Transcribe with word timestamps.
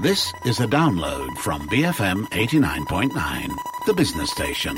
This 0.00 0.32
is 0.44 0.60
a 0.60 0.66
download 0.68 1.36
from 1.38 1.68
BFM 1.68 2.26
89.9, 2.26 3.48
the 3.86 3.94
business 3.94 4.30
station. 4.30 4.76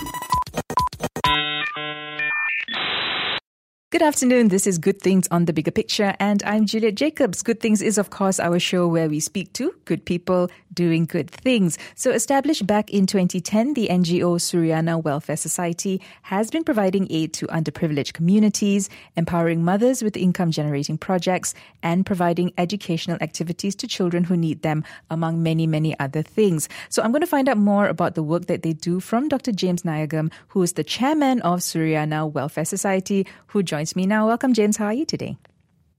Good 3.91 4.01
afternoon. 4.01 4.49
This 4.49 4.67
is 4.67 4.79
Good 4.79 5.03
Things 5.03 5.29
on 5.31 5.45
the 5.45 5.53
Bigger 5.53 5.73
Picture, 5.73 6.15
and 6.21 6.43
I'm 6.45 6.65
Juliet 6.65 6.95
Jacobs. 6.95 7.43
Good 7.43 7.61
Things 7.61 7.83
is, 7.83 7.99
of 7.99 8.09
course, 8.09 8.41
our 8.41 8.59
show 8.59 8.89
where 8.89 9.11
we 9.11 9.21
speak 9.21 9.53
to 9.55 9.75
good 9.85 10.07
people 10.07 10.49
doing 10.73 11.07
good 11.07 11.31
things. 11.31 11.79
So, 11.95 12.11
established 12.11 12.67
back 12.67 12.91
in 12.91 13.07
2010, 13.07 13.75
the 13.75 13.89
NGO 13.89 14.39
Suriana 14.39 15.03
Welfare 15.03 15.37
Society 15.37 16.01
has 16.23 16.51
been 16.51 16.65
providing 16.65 17.07
aid 17.11 17.33
to 17.35 17.47
underprivileged 17.49 18.13
communities, 18.13 18.89
empowering 19.17 19.65
mothers 19.65 20.03
with 20.03 20.17
income 20.17 20.51
generating 20.51 20.99
projects, 20.99 21.55
and 21.83 22.07
providing 22.07 22.53
educational 22.59 23.19
activities 23.21 23.75
to 23.77 23.87
children 23.87 24.25
who 24.25 24.37
need 24.37 24.63
them, 24.63 24.85
among 25.11 25.43
many, 25.43 25.67
many 25.67 25.99
other 25.99 26.23
things. 26.23 26.69
So, 26.89 27.03
I'm 27.03 27.13
going 27.13 27.21
to 27.21 27.27
find 27.27 27.49
out 27.49 27.59
more 27.59 27.87
about 27.87 28.15
the 28.15 28.23
work 28.23 28.47
that 28.47 28.63
they 28.63 28.73
do 28.73 29.01
from 29.01 29.29
Dr. 29.29 29.53
James 29.53 29.83
Nayagam, 29.83 30.33
who 30.49 30.63
is 30.63 30.75
the 30.75 30.85
chairman 30.85 31.41
of 31.43 31.61
Suriana 31.61 32.31
Welfare 32.31 32.65
Society, 32.65 33.27
who 33.49 33.63
joins 33.63 33.97
me 33.97 34.07
now. 34.07 34.27
Welcome, 34.27 34.55
James. 34.55 34.77
How 34.77 34.87
are 34.87 34.93
you 34.93 35.05
today? 35.05 35.37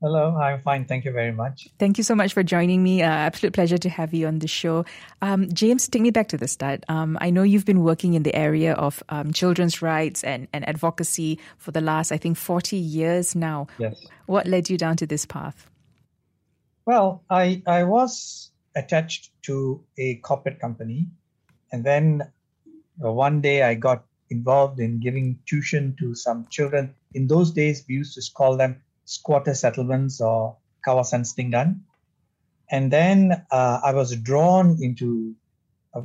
Hello, 0.02 0.36
I'm 0.36 0.60
fine. 0.62 0.86
Thank 0.86 1.05
you 1.05 1.12
very 1.12 1.32
much. 1.32 1.68
Thank 1.78 2.00
you 2.00 2.04
so 2.04 2.16
much 2.16 2.34
for 2.34 2.42
joining 2.42 2.82
me. 2.82 3.04
Uh, 3.04 3.05
absolute 3.05 3.54
pleasure 3.54 3.78
to 3.78 3.88
have 3.88 4.16
you 4.16 4.26
on 4.26 4.40
the 4.40 4.48
show. 4.48 4.84
Um, 5.22 5.54
James, 5.54 5.88
take 5.88 6.02
me 6.02 6.09
back 6.09 6.28
to 6.30 6.38
the 6.38 6.48
start. 6.48 6.84
Um, 6.90 7.20
I 7.22 7.30
know 7.30 7.44
you've 7.44 7.66
been 7.66 7.84
working 7.84 8.16
in 8.16 8.23
the 8.23 8.34
area 8.34 8.73
of 8.73 9.04
um, 9.09 9.32
children's 9.32 9.84
rights 9.84 10.23
and, 10.23 10.48
and 10.54 10.68
advocacy 10.68 11.38
for 11.59 11.70
the 11.70 11.82
last, 11.82 12.12
I 12.12 12.18
think, 12.18 12.38
40 12.38 12.78
years 12.78 13.36
now. 13.36 13.68
Yes. 13.78 14.04
What 14.26 14.48
led 14.48 14.72
you 14.72 14.78
down 14.80 14.98
to 14.98 15.06
this 15.06 15.28
path? 15.28 15.70
Well, 16.88 17.23
I, 17.30 17.62
I 17.68 17.84
was 17.84 18.50
attached 18.76 19.30
to 19.44 19.84
a 20.00 20.16
corporate 20.16 20.59
company, 20.59 21.09
and 21.72 21.84
then 21.84 22.23
uh, 23.06 23.12
one 23.12 23.40
day 23.40 23.62
I 23.62 23.75
got 23.75 24.06
involved 24.31 24.80
in 24.80 25.00
giving 25.00 25.38
tuition 25.45 25.95
to 26.00 26.16
some 26.16 26.47
children. 26.50 26.95
In 27.14 27.28
those 27.28 27.52
days, 27.52 27.86
we 27.88 27.95
used 27.95 28.16
to 28.16 28.31
call 28.34 28.58
them 28.58 28.81
squatter 29.05 29.53
settlements 29.53 30.21
or 30.21 30.57
kawasan 30.85 31.25
setinggan. 31.25 31.81
And 32.69 32.91
then 32.91 33.45
uh, 33.52 33.81
I 33.83 33.94
was 33.94 34.16
drawn 34.16 34.77
into 34.81 35.35
uh, 35.94 36.02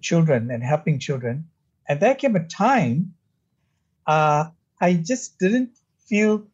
children 0.00 0.50
and 0.50 0.62
helping 0.62 0.98
children. 0.98 1.48
And 1.88 2.00
there 2.00 2.14
came 2.14 2.36
a 2.36 2.44
time 2.46 3.14
uh, 4.06 4.50
I 4.80 4.94
just 4.94 5.38
didn't 5.38 5.70
feel 6.06 6.46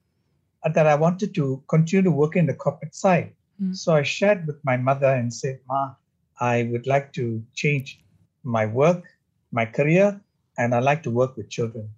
that 0.65 0.87
I 0.87 0.95
wanted 0.97 1.35
to 1.37 1.63
continue 1.69 2.03
to 2.03 2.11
work 2.11 2.37
in 2.37 2.47
the 2.47 2.55
corporate 2.55 2.95
side. 2.95 3.33
Mm. 3.63 3.77
So 3.77 3.95
I 3.95 4.03
shared 4.03 4.47
with 4.47 4.63
my 4.65 4.77
mother 4.77 5.07
and 5.07 5.33
said, 5.33 5.61
Ma, 5.67 5.95
I 6.41 6.69
would 6.71 6.87
like 6.87 7.13
to 7.15 7.43
change 7.55 8.01
my 8.45 8.67
work, 8.67 9.05
my 9.51 9.65
career, 9.65 10.21
and 10.59 10.75
I 10.75 10.81
like 10.81 11.03
to 11.05 11.11
work 11.11 11.37
with 11.37 11.49
children. 11.49 11.89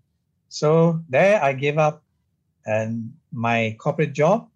So 0.48 1.02
there 1.08 1.42
I 1.42 1.52
gave 1.52 1.78
up 1.78 2.02
and 2.66 3.12
my 3.32 3.76
corporate 3.78 4.12
job 4.12 4.48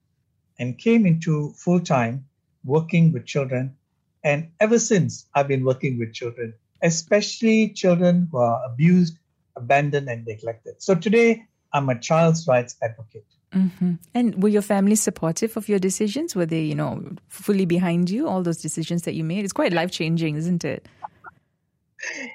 and 0.58 0.78
came 0.78 1.06
into 1.06 1.52
full 1.52 1.80
time 1.80 2.24
working 2.64 3.12
with 3.12 3.26
children. 3.26 3.76
And 4.22 4.50
ever 4.60 4.78
since 4.78 5.26
I've 5.34 5.48
been 5.48 5.64
working 5.64 5.98
with 5.98 6.12
children, 6.12 6.54
especially 6.82 7.70
children 7.70 8.28
who 8.30 8.38
are 8.38 8.64
abused, 8.64 9.18
abandoned, 9.56 10.08
and 10.08 10.26
neglected. 10.26 10.82
So 10.82 10.94
today 10.94 11.44
I'm 11.72 11.88
a 11.88 11.98
child's 11.98 12.46
rights 12.46 12.76
advocate. 12.82 13.26
Mm-hmm. 13.54 13.94
And 14.14 14.42
were 14.42 14.48
your 14.48 14.62
family 14.62 14.96
supportive 14.96 15.56
of 15.56 15.68
your 15.68 15.78
decisions? 15.78 16.34
Were 16.34 16.46
they, 16.46 16.62
you 16.62 16.74
know, 16.74 17.02
fully 17.28 17.66
behind 17.66 18.10
you, 18.10 18.26
all 18.28 18.42
those 18.42 18.58
decisions 18.58 19.02
that 19.02 19.14
you 19.14 19.24
made? 19.24 19.44
It's 19.44 19.52
quite 19.52 19.72
life 19.72 19.90
changing, 19.90 20.36
isn't 20.36 20.64
it? 20.64 20.86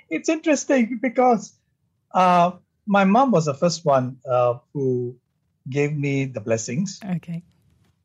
It's 0.10 0.30
interesting 0.30 1.00
because 1.02 1.54
uh, 2.14 2.52
my 2.88 3.04
mom 3.04 3.32
was 3.32 3.46
the 3.46 3.54
first 3.54 3.86
one 3.86 4.18
uh, 4.30 4.56
who 4.74 5.16
gave 5.70 5.96
me 5.96 6.26
the 6.26 6.42
blessings. 6.42 7.00
Okay. 7.04 7.44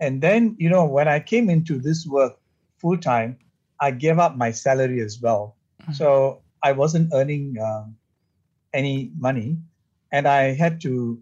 And 0.00 0.20
then, 0.20 0.56
you 0.58 0.68
know, 0.68 0.84
when 0.86 1.08
I 1.08 1.20
came 1.20 1.48
into 1.48 1.78
this 1.78 2.06
work 2.06 2.38
full 2.78 2.98
time, 2.98 3.38
I 3.80 3.90
gave 3.90 4.18
up 4.18 4.36
my 4.36 4.50
salary 4.50 5.00
as 5.00 5.20
well. 5.20 5.56
Mm-hmm. 5.82 5.92
So 5.92 6.42
I 6.62 6.72
wasn't 6.72 7.12
earning 7.12 7.56
um, 7.58 7.96
any 8.72 9.10
money. 9.16 9.58
And 10.12 10.28
I 10.28 10.54
had 10.54 10.80
to 10.82 11.20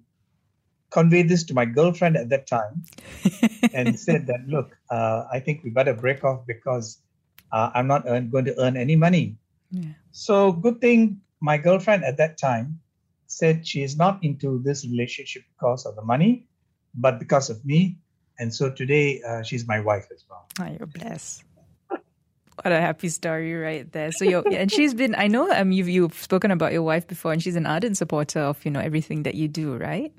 convey 0.91 1.22
this 1.22 1.44
to 1.44 1.54
my 1.54 1.64
girlfriend 1.64 2.16
at 2.16 2.28
that 2.28 2.47
time 2.47 2.84
and 3.72 3.98
said 3.98 4.26
that, 4.26 4.47
look, 4.47 4.76
uh, 4.91 5.24
I 5.32 5.41
think 5.41 5.64
we 5.64 5.70
better 5.70 5.94
break 5.94 6.24
off 6.24 6.47
because 6.47 6.98
uh, 7.50 7.70
I'm 7.74 7.86
not 7.86 8.04
earn, 8.06 8.30
going 8.30 8.44
to 8.47 8.60
earn 8.60 8.76
any 8.76 8.97
money. 8.97 9.36
Yeah. 9.70 9.97
So, 10.10 10.53
good 10.53 10.80
thing 10.80 11.20
my 11.42 11.59
girlfriend 11.59 12.04
at 12.04 12.16
that 12.19 12.38
time 12.38 12.80
said 13.32 13.66
she 13.66 13.82
is 13.82 13.97
not 13.97 14.22
into 14.22 14.60
this 14.62 14.84
relationship 14.84 15.43
because 15.54 15.87
of 15.87 15.97
the 15.97 16.03
money, 16.03 16.47
but 16.94 17.19
because 17.19 17.50
of 17.50 17.65
me. 17.65 17.98
And 18.38 18.54
so 18.54 18.70
today 18.70 19.22
uh, 19.22 19.43
she's 19.43 19.66
my 19.66 19.81
wife 19.81 20.06
as 20.12 20.25
well. 20.28 20.47
Oh, 20.60 20.66
you're 20.66 20.87
blessed. 20.87 21.44
What 21.88 22.71
a 22.71 22.81
happy 22.81 23.09
story 23.09 23.54
right 23.54 23.91
there. 23.91 24.12
So 24.12 24.25
you 24.25 24.41
and 24.42 24.71
she's 24.71 24.92
been 24.92 25.15
I 25.16 25.26
know 25.26 25.50
um 25.50 25.72
you've 25.72 25.88
you've 25.88 26.15
spoken 26.15 26.50
about 26.50 26.72
your 26.72 26.82
wife 26.82 27.09
before 27.09 27.32
and 27.32 27.42
she's 27.42 27.56
an 27.56 27.66
ardent 27.66 27.97
supporter 27.97 28.41
of, 28.41 28.62
you 28.65 28.71
know, 28.71 28.81
everything 28.81 29.22
that 29.25 29.34
you 29.34 29.48
do, 29.48 29.75
right? 29.76 30.12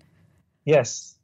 Yes. 0.65 1.15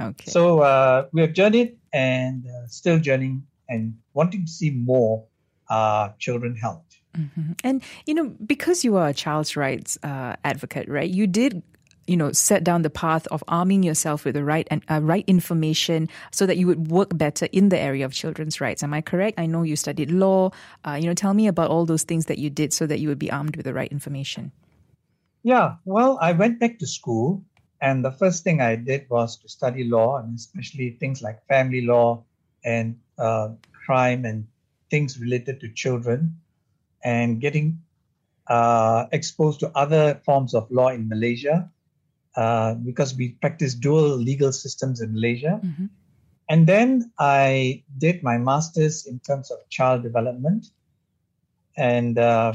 Okay. 0.00 0.30
So 0.30 0.60
uh, 0.60 1.08
we 1.12 1.20
have 1.22 1.32
journeyed 1.32 1.78
and 1.92 2.46
uh, 2.46 2.66
still 2.68 2.98
journeying 3.00 3.42
and 3.68 3.98
wanting 4.14 4.46
to 4.46 4.50
see 4.50 4.70
more 4.70 5.26
uh, 5.68 6.10
children 6.18 6.54
helped. 6.56 7.01
Mm-hmm. 7.16 7.52
And, 7.62 7.82
you 8.06 8.14
know, 8.14 8.34
because 8.46 8.84
you 8.84 8.96
are 8.96 9.08
a 9.08 9.14
child's 9.14 9.56
rights 9.56 9.98
uh, 10.02 10.36
advocate, 10.44 10.88
right, 10.88 11.10
you 11.10 11.26
did 11.26 11.62
you 12.06 12.16
know 12.16 12.32
set 12.32 12.64
down 12.64 12.82
the 12.82 12.90
path 12.90 13.26
of 13.28 13.44
arming 13.48 13.82
yourself 13.82 14.24
with 14.24 14.34
the 14.34 14.44
right 14.44 14.66
and 14.70 14.82
uh, 14.90 15.00
right 15.02 15.24
information 15.26 16.08
so 16.30 16.46
that 16.46 16.56
you 16.56 16.66
would 16.66 16.88
work 16.88 17.16
better 17.16 17.46
in 17.52 17.68
the 17.68 17.78
area 17.78 18.04
of 18.04 18.12
children's 18.12 18.60
rights. 18.60 18.82
Am 18.82 18.92
i 18.92 19.00
correct? 19.00 19.38
I 19.38 19.46
know 19.46 19.62
you 19.62 19.76
studied 19.76 20.10
law. 20.10 20.50
Uh, 20.84 20.98
you 21.00 21.06
know 21.06 21.14
tell 21.14 21.34
me 21.34 21.46
about 21.46 21.70
all 21.70 21.86
those 21.86 22.02
things 22.02 22.26
that 22.26 22.38
you 22.38 22.50
did 22.50 22.72
so 22.72 22.86
that 22.86 22.98
you 22.98 23.08
would 23.08 23.18
be 23.18 23.30
armed 23.30 23.56
with 23.56 23.64
the 23.64 23.74
right 23.74 23.90
information. 23.90 24.52
Yeah. 25.42 25.76
Well 25.84 26.18
i 26.20 26.32
went 26.32 26.60
back 26.60 26.78
to 26.78 26.86
school 26.86 27.44
and 27.80 28.04
the 28.04 28.12
first 28.12 28.44
thing 28.44 28.60
i 28.60 28.76
did 28.76 29.08
was 29.08 29.36
to 29.38 29.48
study 29.48 29.84
law 29.84 30.18
and 30.18 30.36
especially 30.36 30.90
things 30.90 31.22
like 31.22 31.46
family 31.46 31.82
law 31.82 32.24
and 32.64 32.98
uh, 33.18 33.48
crime 33.86 34.24
and 34.24 34.46
things 34.90 35.18
related 35.18 35.60
to 35.60 35.68
children 35.68 36.41
and 37.04 37.40
getting 37.40 37.80
uh, 38.46 39.06
exposed 39.12 39.60
to 39.60 39.70
other 39.74 40.20
forms 40.24 40.54
of 40.54 40.70
law 40.70 40.88
in 40.88 41.08
Malaysia 41.08 41.70
uh, 42.36 42.74
because 42.74 43.14
we 43.14 43.30
practice 43.40 43.74
dual 43.74 44.16
legal 44.16 44.52
systems 44.52 45.00
in 45.00 45.12
Malaysia. 45.12 45.60
Mm-hmm. 45.62 45.86
And 46.48 46.66
then 46.66 47.12
I 47.18 47.82
did 47.98 48.22
my 48.22 48.38
master's 48.38 49.06
in 49.06 49.20
terms 49.20 49.50
of 49.50 49.58
child 49.68 50.02
development, 50.02 50.66
and 51.76 52.18
uh, 52.18 52.54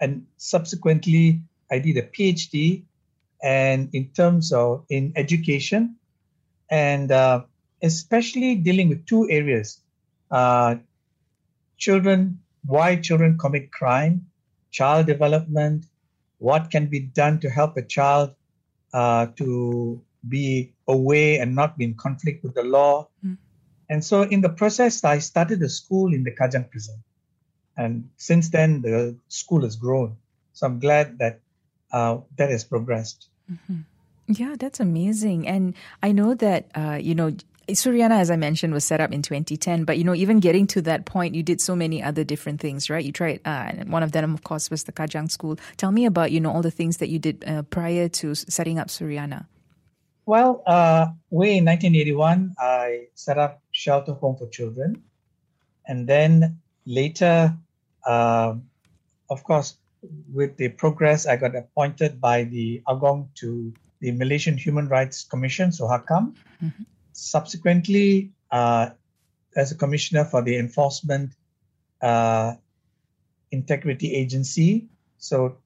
and 0.00 0.26
subsequently 0.38 1.42
I 1.70 1.78
did 1.78 1.96
a 1.98 2.02
PhD, 2.02 2.82
and 3.42 3.90
in 3.92 4.08
terms 4.10 4.52
of 4.52 4.86
in 4.88 5.12
education, 5.14 5.96
and 6.70 7.12
uh, 7.12 7.44
especially 7.82 8.56
dealing 8.56 8.88
with 8.88 9.06
two 9.06 9.28
areas: 9.30 9.80
uh, 10.30 10.76
children 11.76 12.40
why 12.66 12.96
children 12.96 13.38
commit 13.38 13.70
crime, 13.72 14.26
child 14.70 15.06
development, 15.06 15.86
what 16.38 16.70
can 16.70 16.86
be 16.86 17.00
done 17.00 17.40
to 17.40 17.50
help 17.50 17.76
a 17.76 17.82
child 17.82 18.34
uh, 18.92 19.26
to 19.36 20.00
be 20.28 20.72
away 20.88 21.38
and 21.38 21.54
not 21.54 21.76
be 21.76 21.84
in 21.84 21.94
conflict 21.94 22.42
with 22.42 22.54
the 22.54 22.62
law. 22.62 23.08
Mm. 23.24 23.36
And 23.90 24.04
so, 24.04 24.22
in 24.22 24.40
the 24.40 24.48
process, 24.48 25.04
I 25.04 25.18
started 25.18 25.62
a 25.62 25.68
school 25.68 26.14
in 26.14 26.24
the 26.24 26.30
Kajang 26.30 26.70
prison. 26.70 27.02
And 27.76 28.08
since 28.16 28.48
then, 28.48 28.80
the 28.80 29.16
school 29.28 29.62
has 29.62 29.76
grown. 29.76 30.16
So, 30.54 30.66
I'm 30.66 30.78
glad 30.78 31.18
that 31.18 31.40
uh, 31.92 32.18
that 32.36 32.50
has 32.50 32.64
progressed. 32.64 33.28
Mm-hmm. 33.50 33.80
Yeah, 34.26 34.56
that's 34.58 34.80
amazing. 34.80 35.46
And 35.46 35.74
I 36.02 36.12
know 36.12 36.34
that, 36.34 36.70
uh, 36.74 36.98
you 37.00 37.14
know, 37.14 37.36
Suriana, 37.68 38.20
as 38.20 38.30
I 38.30 38.36
mentioned, 38.36 38.72
was 38.72 38.84
set 38.84 39.00
up 39.00 39.12
in 39.12 39.22
2010. 39.22 39.84
But 39.84 39.98
you 39.98 40.04
know, 40.04 40.14
even 40.14 40.40
getting 40.40 40.66
to 40.68 40.82
that 40.82 41.04
point, 41.04 41.34
you 41.34 41.42
did 41.42 41.60
so 41.60 41.74
many 41.74 42.02
other 42.02 42.24
different 42.24 42.60
things, 42.60 42.90
right? 42.90 43.04
You 43.04 43.12
tried, 43.12 43.40
uh, 43.44 43.68
and 43.68 43.90
one 43.90 44.02
of 44.02 44.12
them, 44.12 44.34
of 44.34 44.44
course, 44.44 44.70
was 44.70 44.84
the 44.84 44.92
Kajang 44.92 45.30
School. 45.30 45.58
Tell 45.76 45.92
me 45.92 46.04
about 46.04 46.32
you 46.32 46.40
know 46.40 46.52
all 46.52 46.62
the 46.62 46.70
things 46.70 46.98
that 46.98 47.08
you 47.08 47.18
did 47.18 47.44
uh, 47.46 47.62
prior 47.62 48.08
to 48.08 48.34
setting 48.34 48.78
up 48.78 48.88
Suriana. 48.88 49.46
Well, 50.26 50.62
uh, 50.66 51.08
way 51.30 51.58
in 51.58 51.64
1981, 51.64 52.54
I 52.58 53.08
set 53.14 53.38
up 53.38 53.60
Shelter 53.72 54.12
Home 54.14 54.36
for 54.36 54.48
Children, 54.48 55.02
and 55.86 56.06
then 56.06 56.60
later, 56.86 57.54
uh, 58.06 58.54
of 59.28 59.44
course, 59.44 59.76
with 60.32 60.56
the 60.56 60.68
progress, 60.68 61.26
I 61.26 61.36
got 61.36 61.54
appointed 61.56 62.20
by 62.20 62.44
the 62.44 62.82
Agong 62.88 63.28
to 63.36 63.72
the 64.00 64.12
Malaysian 64.12 64.56
Human 64.58 64.88
Rights 64.88 65.24
Commission, 65.24 65.70
SUHAKAM. 65.70 66.34
Mm-hmm 66.62 66.82
subsequently, 67.14 68.32
uh, 68.50 68.90
as 69.56 69.72
a 69.72 69.76
commissioner 69.76 70.24
for 70.24 70.42
the 70.42 70.58
enforcement 70.58 71.32
uh, 72.02 72.54
Integrity 73.50 74.14
Agency. 74.14 74.88
So 75.18 75.58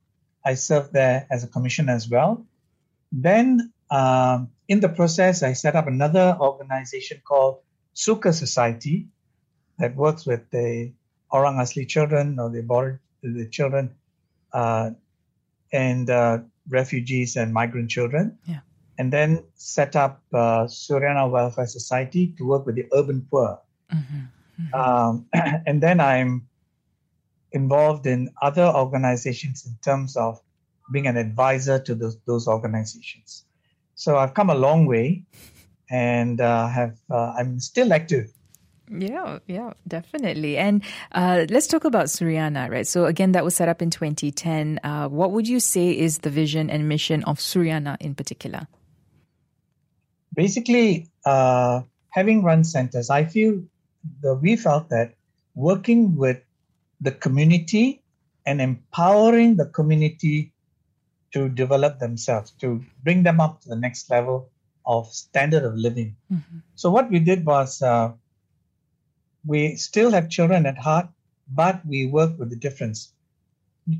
I 0.45 0.55
served 0.55 0.93
there 0.93 1.27
as 1.31 1.43
a 1.43 1.49
commissioner 1.49 1.95
as 1.95 2.09
well. 2.09 2.47
Then 3.11 3.73
um, 3.91 4.51
in 4.69 4.81
the 4.81 4.89
process, 4.89 5.43
I 5.43 5.55
set 5.55 5.75
up 5.75 5.87
another 5.87 6.37
organization 6.39 7.23
called 7.27 7.59
Suka 7.95 8.33
Society 8.33 9.09
that 9.79 9.97
works 9.97 10.27
with 10.27 10.51
the 10.51 10.93
Orang 11.33 11.57
Asli 11.57 11.89
children 11.89 12.39
or 12.39 12.51
the, 12.51 12.99
the 13.23 13.49
children 13.49 13.95
uh, 14.53 14.91
and 15.73 16.09
uh, 16.11 16.39
refugees 16.69 17.37
and 17.37 17.53
migrant 17.53 17.91
children. 17.91 18.39
Yeah. 18.47 18.61
And 18.99 19.13
then 19.13 19.45
set 19.55 19.95
up 19.95 20.23
uh, 20.35 20.65
Suriana 20.67 21.31
Welfare 21.31 21.67
Society 21.67 22.35
to 22.37 22.45
work 22.45 22.67
with 22.67 22.75
the 22.75 22.87
urban 22.93 23.27
poor. 23.31 23.61
Mm-hmm. 23.95 24.63
Mm-hmm. 24.63 24.75
Um, 24.75 25.27
and 25.67 25.81
then 25.81 26.01
I'm 26.01 26.49
involved 27.53 28.07
in 28.07 28.31
other 28.43 28.65
organizations 28.67 29.65
in 29.67 29.77
terms 29.83 30.17
of 30.17 30.41
being 30.91 31.07
an 31.07 31.17
advisor 31.17 31.79
to 31.79 31.95
those, 31.95 32.19
those 32.27 32.49
organizations. 32.49 33.45
So 33.95 34.17
I've 34.17 34.35
come 34.35 34.51
a 34.51 34.55
long 34.55 34.87
way, 34.87 35.25
and 35.91 36.41
uh, 36.41 36.69
have 36.69 36.97
uh, 37.11 37.35
I'm 37.39 37.61
still 37.61 37.93
active. 37.93 38.33
Yeah, 38.91 39.41
yeah, 39.47 39.73
definitely. 39.87 40.57
And 40.57 40.83
uh, 41.13 41.47
let's 41.51 41.67
talk 41.67 41.85
about 41.85 42.07
Suriana, 42.07 42.71
right? 42.71 42.87
So 42.87 43.05
again, 43.05 43.33
that 43.33 43.45
was 43.45 43.55
set 43.55 43.69
up 43.69 43.83
in 43.83 43.91
2010. 43.91 44.81
Uh, 44.83 45.09
what 45.09 45.33
would 45.33 45.47
you 45.47 45.61
say 45.61 45.91
is 45.91 46.19
the 46.19 46.31
vision 46.31 46.71
and 46.71 46.89
mission 46.89 47.23
of 47.25 47.39
Suriana 47.39 47.97
in 48.01 48.15
particular? 48.15 48.67
Basically, 50.39 51.11
uh, 51.27 51.83
having 52.11 52.45
run 52.45 52.63
centers, 52.63 53.11
I 53.11 53.25
feel 53.25 53.61
that 54.23 54.37
we 54.37 54.55
felt 54.55 54.89
that 54.91 55.15
working 55.57 56.15
with 56.15 56.39
the 57.01 57.11
community 57.11 58.03
and 58.47 58.61
empowering 58.61 59.57
the 59.57 59.67
community 59.67 60.53
to 61.33 61.49
develop 61.49 61.99
themselves, 61.99 62.53
to 62.63 62.85
bring 63.03 63.25
them 63.25 63.41
up 63.41 63.63
to 63.63 63.69
the 63.69 63.81
next 63.87 64.11
level 64.11 64.49
of 64.87 65.11
standard 65.13 65.65
of 65.65 65.75
living. 65.75 66.15
Mm-hmm. 66.33 66.59
So 66.77 66.89
what 66.89 67.11
we 67.11 67.19
did 67.19 67.45
was 67.45 67.83
uh, 67.83 68.13
we 69.45 69.75
still 69.75 70.13
have 70.13 70.31
children 70.31 70.67
at 70.67 70.79
heart, 70.79 71.09
but 71.51 71.85
we 71.85 72.07
work 72.07 72.39
with 72.39 72.51
the 72.51 72.61
difference 72.67 73.13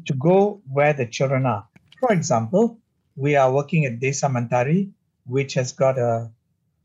to 0.07 0.15
go 0.15 0.61
where 0.71 0.93
the 0.93 1.07
children 1.07 1.47
are. 1.47 1.67
For 1.99 2.13
example, 2.13 2.79
we 3.17 3.35
are 3.35 3.51
working 3.51 3.87
at 3.87 3.99
Desa 3.99 4.31
Mentari, 4.31 4.93
which 5.29 5.55
has 5.55 5.73
got 5.73 5.99
a 5.99 6.31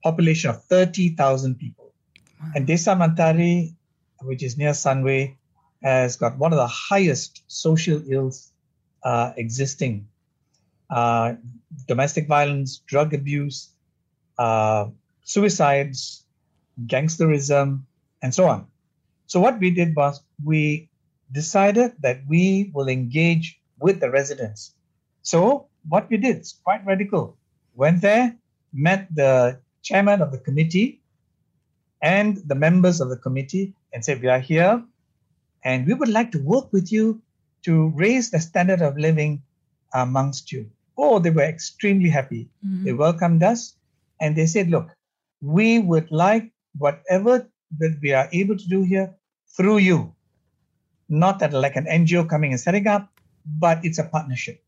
population 0.04 0.50
of 0.50 0.64
30,000 0.66 1.56
people. 1.56 1.94
Wow. 2.42 2.52
And 2.56 2.68
Desa 2.68 2.96
Mentari, 2.96 3.74
which 4.22 4.44
is 4.44 4.58
near 4.58 4.72
Sunway, 4.72 5.36
has 5.82 6.16
got 6.16 6.38
one 6.38 6.54
of 6.54 6.58
the 6.58 6.68
highest 6.68 7.44
social 7.48 8.02
ills 8.12 8.52
uh, 9.04 9.34
existing. 9.38 10.08
Uh, 10.90 11.34
domestic 11.88 12.28
violence, 12.28 12.78
drug 12.86 13.14
abuse, 13.14 13.70
uh, 14.38 14.88
suicides, 15.24 16.26
gangsterism, 16.86 17.84
and 18.22 18.34
so 18.34 18.46
on. 18.46 18.68
So 19.28 19.40
what 19.40 19.60
we 19.60 19.72
did 19.72 19.96
was 19.96 20.22
we 20.44 20.90
decided 21.32 21.94
that 22.00 22.22
we 22.28 22.72
will 22.74 22.88
engage 22.88 23.60
with 23.80 24.00
the 24.00 24.10
residents. 24.10 24.76
So 25.24 25.68
what 25.90 26.10
we 26.10 26.18
did 26.18 26.42
is 26.42 26.60
quite 26.64 26.86
radical. 26.86 27.38
Went 27.76 28.02
there, 28.02 28.36
met 28.72 29.08
the 29.14 29.60
chairman 29.82 30.22
of 30.22 30.32
the 30.32 30.38
committee 30.38 31.02
and 32.02 32.38
the 32.46 32.56
members 32.56 33.02
of 33.02 33.10
the 33.10 33.18
committee 33.18 33.74
and 33.94 34.04
said, 34.04 34.22
we 34.22 34.28
are 34.28 34.40
here 34.40 34.84
and 35.64 35.88
we 35.88 35.94
would 35.94 36.10
like 36.10 36.32
to 36.32 36.40
work 36.40 36.72
with 36.72 36.92
you 36.92 37.22
to 37.64 37.90
raise 37.96 38.30
the 38.32 38.40
standard 38.40 38.82
of 38.82 38.98
living 38.98 39.42
amongst 39.94 40.52
you. 40.52 40.70
Oh, 40.98 41.20
they 41.20 41.30
were 41.30 41.44
extremely 41.44 42.10
happy. 42.10 42.50
Mm-hmm. 42.66 42.84
They 42.86 42.94
welcomed 42.94 43.44
us 43.44 43.76
and 44.20 44.36
they 44.36 44.46
said, 44.46 44.70
look, 44.70 44.90
we 45.42 45.80
would 45.80 46.12
like 46.12 46.52
whatever 46.78 47.48
that 47.80 47.98
we 48.02 48.14
are 48.14 48.30
able 48.32 48.58
to 48.58 48.68
do 48.68 48.84
here 48.84 49.14
through 49.56 49.78
you. 49.78 50.14
Not 51.10 51.40
that 51.40 51.54
like 51.54 51.76
an 51.76 51.86
NGO 51.86 52.28
coming 52.30 52.52
and 52.52 52.60
setting 52.60 52.88
up, 52.88 53.10
but 53.46 53.84
it's 53.84 54.00
a 54.00 54.04
partnership. 54.04 54.64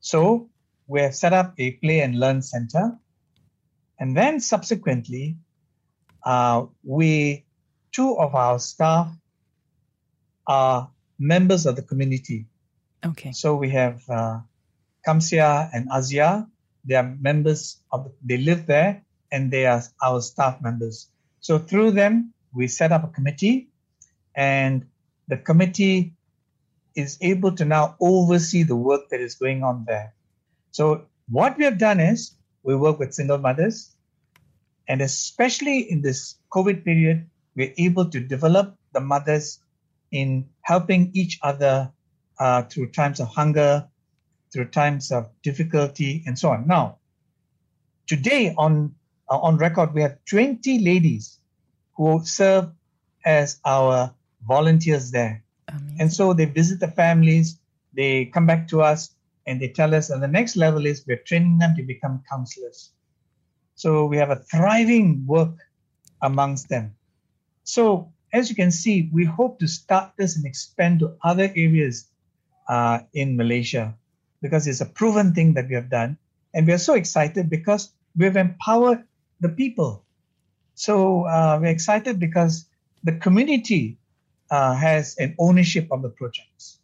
So 0.00 0.48
we 0.86 1.00
have 1.00 1.14
set 1.14 1.32
up 1.32 1.54
a 1.58 1.72
play 1.72 2.00
and 2.00 2.18
learn 2.18 2.42
center. 2.42 2.98
And 3.98 4.16
then 4.16 4.40
subsequently, 4.40 5.36
uh, 6.24 6.66
we, 6.84 7.44
two 7.92 8.16
of 8.18 8.34
our 8.34 8.58
staff 8.58 9.08
are 10.46 10.90
members 11.18 11.66
of 11.66 11.76
the 11.76 11.82
community. 11.82 12.46
Okay. 13.04 13.32
So 13.32 13.56
we 13.56 13.70
have 13.70 14.02
uh, 14.08 14.40
Kamsia 15.06 15.70
and 15.72 15.88
Azia. 15.90 16.48
They 16.84 16.94
are 16.94 17.16
members 17.20 17.80
of, 17.90 18.12
they 18.22 18.38
live 18.38 18.66
there 18.66 19.02
and 19.32 19.50
they 19.50 19.66
are 19.66 19.82
our 20.02 20.20
staff 20.20 20.60
members. 20.60 21.08
So 21.40 21.58
through 21.58 21.92
them, 21.92 22.32
we 22.52 22.68
set 22.68 22.92
up 22.92 23.04
a 23.04 23.08
committee 23.08 23.68
and 24.34 24.86
the 25.28 25.36
committee 25.36 26.14
is 26.94 27.18
able 27.20 27.52
to 27.56 27.64
now 27.64 27.96
oversee 28.00 28.62
the 28.62 28.76
work 28.76 29.08
that 29.10 29.20
is 29.20 29.34
going 29.34 29.62
on 29.62 29.84
there. 29.86 30.14
So 30.76 31.06
what 31.30 31.56
we 31.56 31.64
have 31.64 31.78
done 31.78 32.00
is 32.00 32.32
we 32.62 32.76
work 32.76 32.98
with 32.98 33.14
single 33.14 33.38
mothers 33.38 33.96
and 34.86 35.00
especially 35.00 35.90
in 35.90 36.02
this 36.02 36.36
COVID 36.52 36.84
period, 36.84 37.30
we're 37.54 37.72
able 37.78 38.04
to 38.10 38.20
develop 38.20 38.76
the 38.92 39.00
mothers 39.00 39.60
in 40.12 40.50
helping 40.60 41.12
each 41.14 41.38
other 41.42 41.90
uh, 42.38 42.62
through 42.64 42.90
times 42.90 43.20
of 43.20 43.28
hunger, 43.28 43.88
through 44.52 44.66
times 44.66 45.10
of 45.12 45.30
difficulty, 45.42 46.22
and 46.26 46.38
so 46.38 46.50
on. 46.50 46.66
Now, 46.66 46.98
today 48.06 48.54
on 48.58 48.94
uh, 49.30 49.38
on 49.38 49.56
record, 49.56 49.94
we 49.94 50.02
have 50.02 50.18
20 50.26 50.80
ladies 50.80 51.40
who 51.96 52.20
serve 52.22 52.68
as 53.24 53.58
our 53.64 54.12
volunteers 54.46 55.10
there. 55.10 55.42
Amazing. 55.68 55.96
And 56.00 56.12
so 56.12 56.34
they 56.34 56.44
visit 56.44 56.80
the 56.80 56.88
families, 56.88 57.58
they 57.94 58.26
come 58.26 58.44
back 58.44 58.68
to 58.68 58.82
us, 58.82 59.15
and 59.46 59.60
they 59.60 59.68
tell 59.68 59.94
us, 59.94 60.10
and 60.10 60.22
the 60.22 60.28
next 60.28 60.56
level 60.56 60.86
is 60.86 61.04
we're 61.06 61.22
training 61.24 61.58
them 61.58 61.74
to 61.76 61.82
become 61.82 62.22
counselors. 62.28 62.90
So 63.76 64.06
we 64.06 64.16
have 64.16 64.30
a 64.30 64.36
thriving 64.36 65.24
work 65.26 65.54
amongst 66.22 66.68
them. 66.68 66.96
So 67.62 68.12
as 68.32 68.50
you 68.50 68.56
can 68.56 68.70
see, 68.70 69.08
we 69.12 69.24
hope 69.24 69.60
to 69.60 69.68
start 69.68 70.12
this 70.16 70.36
and 70.36 70.44
expand 70.46 71.00
to 71.00 71.16
other 71.22 71.52
areas 71.54 72.08
uh, 72.68 73.00
in 73.14 73.36
Malaysia 73.36 73.94
because 74.42 74.66
it's 74.66 74.80
a 74.80 74.86
proven 74.86 75.34
thing 75.34 75.54
that 75.54 75.68
we 75.68 75.74
have 75.74 75.90
done. 75.90 76.18
And 76.54 76.66
we 76.66 76.72
are 76.72 76.78
so 76.78 76.94
excited 76.94 77.48
because 77.50 77.92
we've 78.16 78.36
empowered 78.36 79.04
the 79.40 79.48
people. 79.48 80.04
So 80.74 81.24
uh, 81.26 81.58
we're 81.60 81.70
excited 81.70 82.18
because 82.18 82.66
the 83.04 83.12
community 83.12 83.98
uh, 84.50 84.74
has 84.74 85.16
an 85.18 85.34
ownership 85.38 85.88
of 85.90 86.02
the 86.02 86.08
projects 86.08 86.75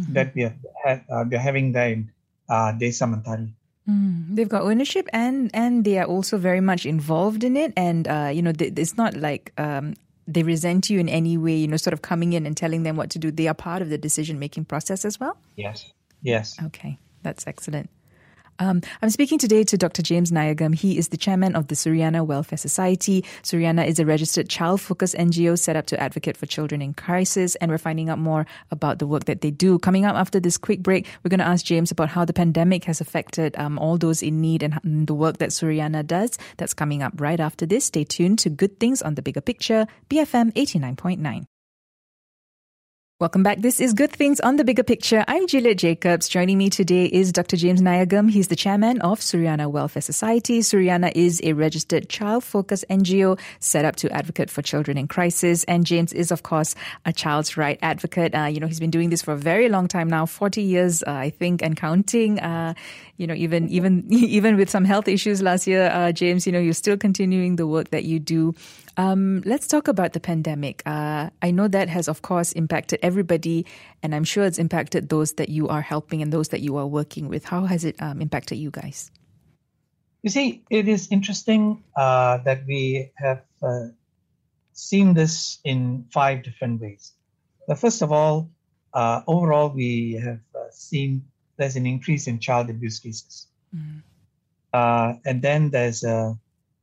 Mhm. 0.00 0.14
that 0.14 0.34
we 0.34 0.42
have 0.42 0.56
had, 0.84 1.04
uh, 1.12 1.24
we're 1.28 1.38
having 1.38 1.72
there 1.72 1.92
in 1.92 2.10
uh, 2.48 2.72
Desa 2.72 3.06
Mentari. 3.06 3.52
Mm, 3.88 4.36
they've 4.36 4.48
got 4.48 4.62
ownership 4.62 5.08
and 5.12 5.50
and 5.52 5.84
they 5.84 5.98
are 5.98 6.06
also 6.06 6.38
very 6.38 6.60
much 6.60 6.86
involved 6.86 7.42
in 7.44 7.56
it. 7.56 7.72
And 7.76 8.06
uh, 8.08 8.30
you 8.32 8.42
know, 8.42 8.52
th- 8.52 8.72
it's 8.76 8.96
not 8.96 9.16
like 9.16 9.52
um, 9.58 9.94
they 10.28 10.42
resent 10.42 10.90
you 10.90 11.00
in 11.00 11.08
any 11.08 11.36
way. 11.38 11.56
You 11.56 11.66
know, 11.68 11.76
sort 11.76 11.92
of 11.94 12.02
coming 12.02 12.32
in 12.32 12.46
and 12.46 12.56
telling 12.56 12.82
them 12.84 12.96
what 12.96 13.10
to 13.10 13.18
do. 13.18 13.30
They 13.30 13.48
are 13.48 13.54
part 13.54 13.82
of 13.82 13.88
the 13.88 13.98
decision 13.98 14.38
making 14.38 14.66
process 14.66 15.04
as 15.04 15.18
well. 15.18 15.36
Yes. 15.56 15.90
Yes. 16.22 16.56
Okay, 16.62 16.98
that's 17.22 17.46
excellent. 17.46 17.88
Um, 18.60 18.82
I'm 19.00 19.08
speaking 19.08 19.38
today 19.38 19.64
to 19.64 19.78
Dr. 19.78 20.02
James 20.02 20.30
Nayagam. 20.30 20.74
He 20.74 20.98
is 20.98 21.08
the 21.08 21.16
chairman 21.16 21.56
of 21.56 21.68
the 21.68 21.74
Suriana 21.74 22.24
Welfare 22.26 22.58
Society. 22.58 23.24
Suriana 23.42 23.86
is 23.86 23.98
a 23.98 24.04
registered 24.04 24.50
child 24.50 24.82
focused 24.82 25.14
NGO 25.14 25.58
set 25.58 25.76
up 25.76 25.86
to 25.86 25.98
advocate 25.98 26.36
for 26.36 26.44
children 26.44 26.82
in 26.82 26.92
crisis, 26.92 27.54
and 27.56 27.70
we're 27.70 27.78
finding 27.78 28.10
out 28.10 28.18
more 28.18 28.46
about 28.70 28.98
the 28.98 29.06
work 29.06 29.24
that 29.24 29.40
they 29.40 29.50
do. 29.50 29.78
Coming 29.78 30.04
up 30.04 30.14
after 30.14 30.38
this 30.38 30.58
quick 30.58 30.82
break, 30.82 31.06
we're 31.24 31.30
going 31.30 31.40
to 31.40 31.46
ask 31.46 31.64
James 31.64 31.90
about 31.90 32.10
how 32.10 32.26
the 32.26 32.34
pandemic 32.34 32.84
has 32.84 33.00
affected 33.00 33.56
um, 33.56 33.78
all 33.78 33.96
those 33.96 34.22
in 34.22 34.42
need 34.42 34.62
and 34.62 35.06
the 35.06 35.14
work 35.14 35.38
that 35.38 35.50
Suriana 35.50 36.06
does. 36.06 36.36
That's 36.58 36.74
coming 36.74 37.02
up 37.02 37.18
right 37.18 37.40
after 37.40 37.64
this. 37.64 37.86
Stay 37.86 38.04
tuned 38.04 38.40
to 38.40 38.50
Good 38.50 38.78
Things 38.78 39.00
on 39.00 39.14
the 39.14 39.22
Bigger 39.22 39.40
Picture, 39.40 39.86
BFM 40.10 40.52
89.9. 40.52 41.46
Welcome 43.20 43.42
back. 43.42 43.58
This 43.58 43.80
is 43.80 43.92
Good 43.92 44.12
Things 44.12 44.40
on 44.40 44.56
the 44.56 44.64
Bigger 44.64 44.82
Picture. 44.82 45.26
I'm 45.28 45.46
Juliet 45.46 45.76
Jacobs. 45.76 46.26
Joining 46.26 46.56
me 46.56 46.70
today 46.70 47.04
is 47.04 47.32
Dr. 47.32 47.58
James 47.58 47.82
Nayagam. 47.82 48.30
He's 48.30 48.48
the 48.48 48.56
chairman 48.56 48.98
of 49.02 49.20
Suriana 49.20 49.70
Welfare 49.70 50.00
Society. 50.00 50.60
Suriana 50.60 51.12
is 51.14 51.38
a 51.44 51.52
registered 51.52 52.08
child-focused 52.08 52.86
NGO 52.88 53.38
set 53.58 53.84
up 53.84 53.96
to 53.96 54.10
advocate 54.10 54.48
for 54.48 54.62
children 54.62 54.96
in 54.96 55.06
crisis. 55.06 55.64
And 55.64 55.84
James 55.84 56.14
is, 56.14 56.30
of 56.30 56.44
course, 56.44 56.74
a 57.04 57.12
child's 57.12 57.58
right 57.58 57.78
advocate. 57.82 58.34
Uh, 58.34 58.46
you 58.46 58.58
know, 58.58 58.66
he's 58.66 58.80
been 58.80 58.90
doing 58.90 59.10
this 59.10 59.20
for 59.20 59.34
a 59.34 59.36
very 59.36 59.68
long 59.68 59.86
time 59.86 60.08
now, 60.08 60.24
40 60.24 60.62
years, 60.62 61.02
uh, 61.02 61.10
I 61.10 61.28
think, 61.28 61.60
and 61.60 61.76
counting. 61.76 62.40
Uh, 62.40 62.72
you 63.18 63.26
know, 63.26 63.34
even 63.34 63.68
even 63.68 64.06
even 64.10 64.56
with 64.56 64.70
some 64.70 64.86
health 64.86 65.08
issues 65.08 65.42
last 65.42 65.66
year, 65.66 65.90
uh, 65.92 66.10
James, 66.10 66.46
you 66.46 66.52
know, 66.52 66.58
you're 66.58 66.72
still 66.72 66.96
continuing 66.96 67.56
the 67.56 67.66
work 67.66 67.90
that 67.90 68.04
you 68.04 68.18
do. 68.18 68.54
Um, 69.00 69.40
let's 69.46 69.66
talk 69.66 69.88
about 69.88 70.12
the 70.12 70.20
pandemic. 70.20 70.82
Uh, 70.84 71.30
I 71.40 71.52
know 71.52 71.68
that 71.68 71.88
has, 71.88 72.06
of 72.06 72.20
course, 72.20 72.52
impacted 72.52 72.98
everybody, 73.02 73.64
and 74.02 74.14
I'm 74.14 74.24
sure 74.24 74.44
it's 74.44 74.58
impacted 74.58 75.08
those 75.08 75.32
that 75.40 75.48
you 75.48 75.68
are 75.68 75.80
helping 75.80 76.20
and 76.20 76.30
those 76.30 76.48
that 76.48 76.60
you 76.60 76.76
are 76.76 76.86
working 76.86 77.26
with. 77.26 77.46
How 77.46 77.64
has 77.64 77.86
it 77.86 77.96
um, 78.02 78.20
impacted 78.20 78.58
you 78.58 78.70
guys? 78.70 79.10
You 80.20 80.28
see, 80.28 80.64
it 80.68 80.86
is 80.86 81.08
interesting 81.10 81.82
uh, 81.96 82.38
that 82.44 82.66
we 82.66 83.10
have 83.16 83.40
uh, 83.62 83.86
seen 84.74 85.14
this 85.14 85.60
in 85.64 86.04
five 86.12 86.42
different 86.42 86.82
ways. 86.82 87.14
The 87.68 87.76
first 87.76 88.02
of 88.02 88.12
all, 88.12 88.50
uh, 88.92 89.22
overall, 89.26 89.70
we 89.70 90.20
have 90.22 90.40
uh, 90.54 90.68
seen 90.72 91.24
there's 91.56 91.76
an 91.76 91.86
increase 91.86 92.26
in 92.26 92.38
child 92.38 92.68
abuse 92.68 92.98
cases. 92.98 93.46
Mm. 93.74 95.20
and 95.24 95.40
then 95.40 95.70
there's 95.70 96.04
a 96.04 96.36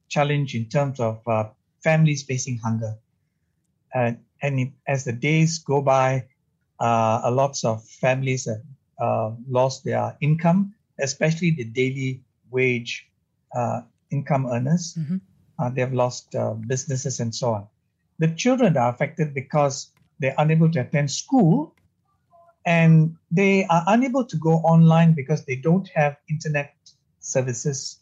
challenge 0.09 0.55
in 0.55 0.65
terms 0.65 0.99
of 0.99 1.21
uh, 1.27 1.49
families 1.83 2.23
facing 2.23 2.57
hunger. 2.57 2.95
and 3.93 4.17
and 4.41 4.71
as 4.87 5.03
the 5.03 5.13
days 5.13 5.59
go 5.59 5.81
by, 5.81 6.25
uh, 6.79 7.21
a 7.23 7.31
lots 7.31 7.63
of 7.65 7.83
families 7.83 8.45
have 8.45 8.61
uh, 8.99 9.31
lost 9.49 9.83
their 9.83 10.15
income, 10.21 10.73
especially 10.99 11.51
the 11.51 11.63
daily 11.63 12.21
wage 12.51 13.09
uh, 13.55 13.81
income 14.11 14.45
earners. 14.45 14.95
Mm-hmm. 14.97 15.17
Uh, 15.59 15.69
they 15.69 15.81
have 15.81 15.93
lost 15.93 16.35
uh, 16.35 16.53
businesses 16.53 17.19
and 17.19 17.33
so 17.33 17.53
on. 17.53 17.67
The 18.19 18.27
children 18.29 18.77
are 18.77 18.89
affected 18.89 19.33
because 19.33 19.91
they're 20.19 20.35
unable 20.37 20.69
to 20.71 20.81
attend 20.81 21.09
school 21.11 21.73
and 22.65 23.15
they 23.31 23.65
are 23.65 23.83
unable 23.87 24.25
to 24.25 24.37
go 24.37 24.55
online 24.57 25.13
because 25.13 25.45
they 25.45 25.55
don't 25.55 25.87
have 25.95 26.17
internet 26.29 26.73
services. 27.19 27.99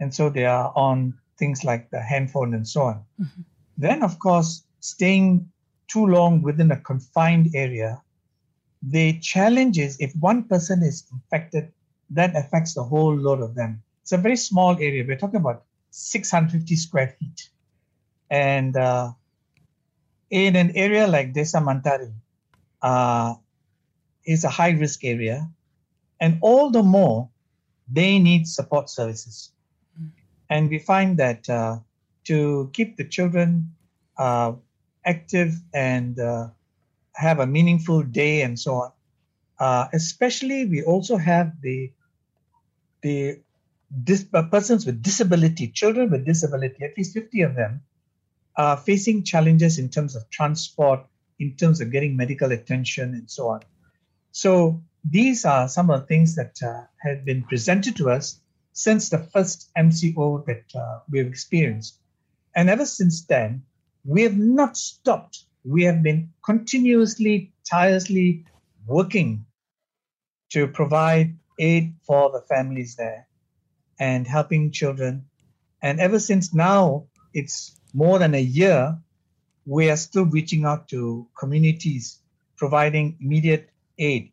And 0.00 0.14
so 0.14 0.30
they 0.30 0.46
are 0.46 0.72
on 0.76 1.18
things 1.38 1.64
like 1.64 1.90
the 1.90 2.00
handphone 2.00 2.54
and 2.54 2.66
so 2.66 2.82
on. 2.82 3.04
Mm-hmm. 3.20 3.42
Then, 3.78 4.02
of 4.02 4.18
course, 4.18 4.64
staying 4.80 5.50
too 5.88 6.06
long 6.06 6.42
within 6.42 6.70
a 6.70 6.76
confined 6.76 7.50
area, 7.54 8.00
the 8.82 9.18
challenge 9.20 9.78
is 9.78 9.96
if 10.00 10.14
one 10.16 10.44
person 10.44 10.82
is 10.82 11.04
infected, 11.12 11.72
that 12.10 12.36
affects 12.36 12.74
the 12.74 12.84
whole 12.84 13.14
load 13.14 13.40
of 13.40 13.54
them. 13.54 13.82
It's 14.02 14.12
a 14.12 14.18
very 14.18 14.36
small 14.36 14.74
area. 14.76 15.04
We're 15.06 15.18
talking 15.18 15.40
about 15.40 15.64
650 15.90 16.76
square 16.76 17.16
feet. 17.18 17.48
And 18.30 18.76
uh, 18.76 19.12
in 20.30 20.56
an 20.56 20.72
area 20.76 21.06
like 21.06 21.32
Desa 21.32 21.60
Mentari, 21.62 22.12
uh, 22.82 23.34
is 24.24 24.44
a 24.44 24.48
high 24.48 24.70
risk 24.70 25.04
area. 25.04 25.48
And 26.20 26.38
all 26.40 26.70
the 26.70 26.82
more, 26.82 27.28
they 27.90 28.18
need 28.18 28.46
support 28.46 28.90
services. 28.90 29.52
And 30.48 30.70
we 30.70 30.78
find 30.78 31.18
that 31.18 31.48
uh, 31.48 31.78
to 32.24 32.70
keep 32.72 32.96
the 32.96 33.04
children 33.04 33.74
uh, 34.18 34.52
active 35.04 35.54
and 35.74 36.18
uh, 36.18 36.48
have 37.14 37.40
a 37.40 37.46
meaningful 37.46 38.02
day 38.02 38.42
and 38.42 38.58
so 38.58 38.74
on, 38.74 38.92
uh, 39.58 39.88
especially 39.92 40.66
we 40.66 40.82
also 40.82 41.16
have 41.16 41.52
the 41.62 41.92
the 43.02 43.40
dis- 44.04 44.26
uh, 44.34 44.42
persons 44.44 44.86
with 44.86 45.02
disability, 45.02 45.68
children 45.68 46.10
with 46.10 46.24
disability, 46.24 46.84
at 46.84 46.96
least 46.96 47.14
50 47.14 47.42
of 47.42 47.54
them, 47.54 47.82
are 48.56 48.76
facing 48.76 49.22
challenges 49.22 49.78
in 49.78 49.88
terms 49.88 50.16
of 50.16 50.28
transport, 50.30 51.00
in 51.38 51.54
terms 51.56 51.80
of 51.80 51.92
getting 51.92 52.16
medical 52.16 52.52
attention, 52.52 53.14
and 53.14 53.30
so 53.30 53.48
on. 53.48 53.60
So 54.32 54.82
these 55.08 55.44
are 55.44 55.68
some 55.68 55.90
of 55.90 56.00
the 56.00 56.06
things 56.06 56.34
that 56.34 56.56
uh, 56.62 56.82
have 56.98 57.24
been 57.24 57.44
presented 57.44 57.96
to 57.96 58.10
us 58.10 58.40
since 58.76 59.08
the 59.08 59.18
first 59.18 59.70
MCO 59.74 60.44
that 60.44 60.64
uh, 60.78 61.00
we've 61.10 61.26
experienced. 61.26 61.98
And 62.54 62.68
ever 62.68 62.84
since 62.84 63.24
then, 63.24 63.62
we 64.04 64.22
have 64.22 64.36
not 64.36 64.76
stopped. 64.76 65.44
We 65.64 65.84
have 65.84 66.02
been 66.02 66.28
continuously, 66.44 67.54
tirelessly 67.64 68.44
working 68.86 69.46
to 70.50 70.68
provide 70.68 71.38
aid 71.58 71.94
for 72.06 72.30
the 72.30 72.42
families 72.42 72.96
there 72.96 73.26
and 73.98 74.26
helping 74.26 74.70
children. 74.70 75.24
And 75.80 75.98
ever 75.98 76.18
since 76.18 76.52
now, 76.52 77.06
it's 77.32 77.80
more 77.94 78.18
than 78.18 78.34
a 78.34 78.42
year, 78.42 78.98
we 79.64 79.88
are 79.88 79.96
still 79.96 80.26
reaching 80.26 80.66
out 80.66 80.86
to 80.88 81.26
communities, 81.38 82.20
providing 82.58 83.16
immediate 83.22 83.70
aid 83.98 84.32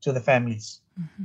to 0.00 0.12
the 0.12 0.20
families. 0.20 0.80
Mm-hmm. 1.00 1.24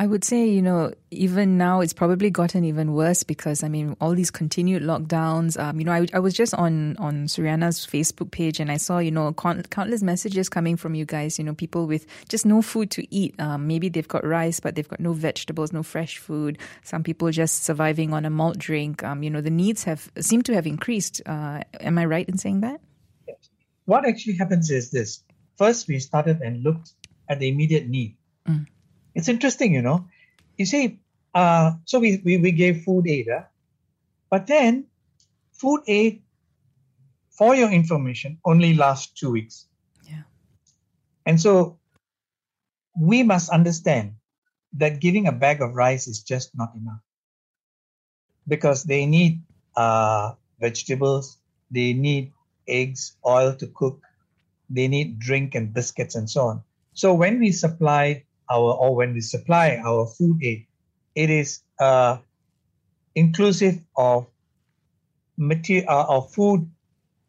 I 0.00 0.06
would 0.06 0.24
say, 0.24 0.48
you 0.48 0.62
know, 0.62 0.94
even 1.10 1.58
now 1.58 1.82
it's 1.82 1.92
probably 1.92 2.30
gotten 2.30 2.64
even 2.64 2.94
worse 2.94 3.22
because 3.22 3.62
I 3.62 3.68
mean, 3.68 3.98
all 4.00 4.14
these 4.14 4.30
continued 4.30 4.82
lockdowns. 4.82 5.62
Um, 5.62 5.78
you 5.78 5.84
know, 5.84 5.92
I, 5.92 6.06
I 6.14 6.18
was 6.20 6.32
just 6.32 6.54
on 6.54 6.96
on 6.96 7.26
Suriana's 7.26 7.86
Facebook 7.86 8.30
page 8.30 8.60
and 8.60 8.72
I 8.72 8.78
saw, 8.78 8.96
you 8.96 9.10
know, 9.10 9.30
countless 9.34 10.02
messages 10.02 10.48
coming 10.48 10.78
from 10.78 10.94
you 10.94 11.04
guys. 11.04 11.38
You 11.38 11.44
know, 11.44 11.52
people 11.52 11.86
with 11.86 12.06
just 12.30 12.46
no 12.46 12.62
food 12.62 12.90
to 12.92 13.14
eat. 13.14 13.38
Um, 13.38 13.66
maybe 13.66 13.90
they've 13.90 14.08
got 14.08 14.24
rice, 14.24 14.58
but 14.58 14.74
they've 14.74 14.88
got 14.88 15.00
no 15.00 15.12
vegetables, 15.12 15.70
no 15.70 15.82
fresh 15.82 16.16
food. 16.16 16.56
Some 16.82 17.02
people 17.02 17.30
just 17.30 17.64
surviving 17.64 18.14
on 18.14 18.24
a 18.24 18.30
malt 18.30 18.56
drink. 18.56 19.04
Um, 19.04 19.22
you 19.22 19.28
know, 19.28 19.42
the 19.42 19.50
needs 19.50 19.84
have 19.84 20.10
seem 20.18 20.40
to 20.44 20.54
have 20.54 20.66
increased. 20.66 21.20
Uh, 21.26 21.60
am 21.78 21.98
I 21.98 22.06
right 22.06 22.26
in 22.26 22.38
saying 22.38 22.62
that? 22.62 22.80
What 23.84 24.06
actually 24.08 24.38
happens 24.38 24.70
is 24.70 24.90
this: 24.90 25.22
first, 25.58 25.88
we 25.88 25.98
started 25.98 26.40
and 26.40 26.62
looked 26.62 26.92
at 27.28 27.38
the 27.38 27.48
immediate 27.50 27.86
need. 27.86 28.16
Mm 28.48 28.64
it's 29.14 29.28
interesting, 29.28 29.74
you 29.74 29.82
know. 29.82 30.06
You 30.56 30.66
see, 30.66 31.00
uh, 31.34 31.72
so 31.84 31.98
we, 31.98 32.20
we, 32.24 32.36
we 32.36 32.52
gave 32.52 32.82
food 32.82 33.06
aid, 33.08 33.28
uh, 33.28 33.42
but 34.30 34.46
then 34.46 34.86
food 35.52 35.82
aid, 35.86 36.22
for 37.30 37.54
your 37.54 37.70
information, 37.70 38.38
only 38.44 38.74
lasts 38.74 39.12
two 39.18 39.30
weeks. 39.30 39.66
Yeah. 40.04 40.22
And 41.24 41.40
so 41.40 41.78
we 42.98 43.22
must 43.22 43.48
understand 43.50 44.14
that 44.74 45.00
giving 45.00 45.26
a 45.26 45.32
bag 45.32 45.62
of 45.62 45.74
rice 45.74 46.06
is 46.06 46.22
just 46.22 46.50
not 46.54 46.74
enough 46.74 47.00
because 48.46 48.84
they 48.84 49.06
need 49.06 49.42
uh, 49.76 50.34
vegetables, 50.60 51.38
they 51.70 51.92
need 51.92 52.32
eggs, 52.68 53.16
oil 53.26 53.54
to 53.54 53.66
cook, 53.68 54.02
they 54.68 54.88
need 54.88 55.18
drink 55.18 55.54
and 55.54 55.72
biscuits 55.72 56.14
and 56.14 56.28
so 56.28 56.46
on. 56.46 56.62
So 56.92 57.14
when 57.14 57.38
we 57.38 57.52
supply 57.52 58.24
our 58.50 58.72
or 58.74 58.96
when 58.96 59.14
we 59.14 59.20
supply 59.20 59.80
our 59.84 60.06
food 60.06 60.42
aid, 60.42 60.66
it 61.14 61.30
is 61.30 61.62
uh, 61.78 62.18
inclusive 63.14 63.78
of 63.96 64.26
material 65.36 65.88
uh, 65.88 66.06
of 66.08 66.32
food 66.32 66.68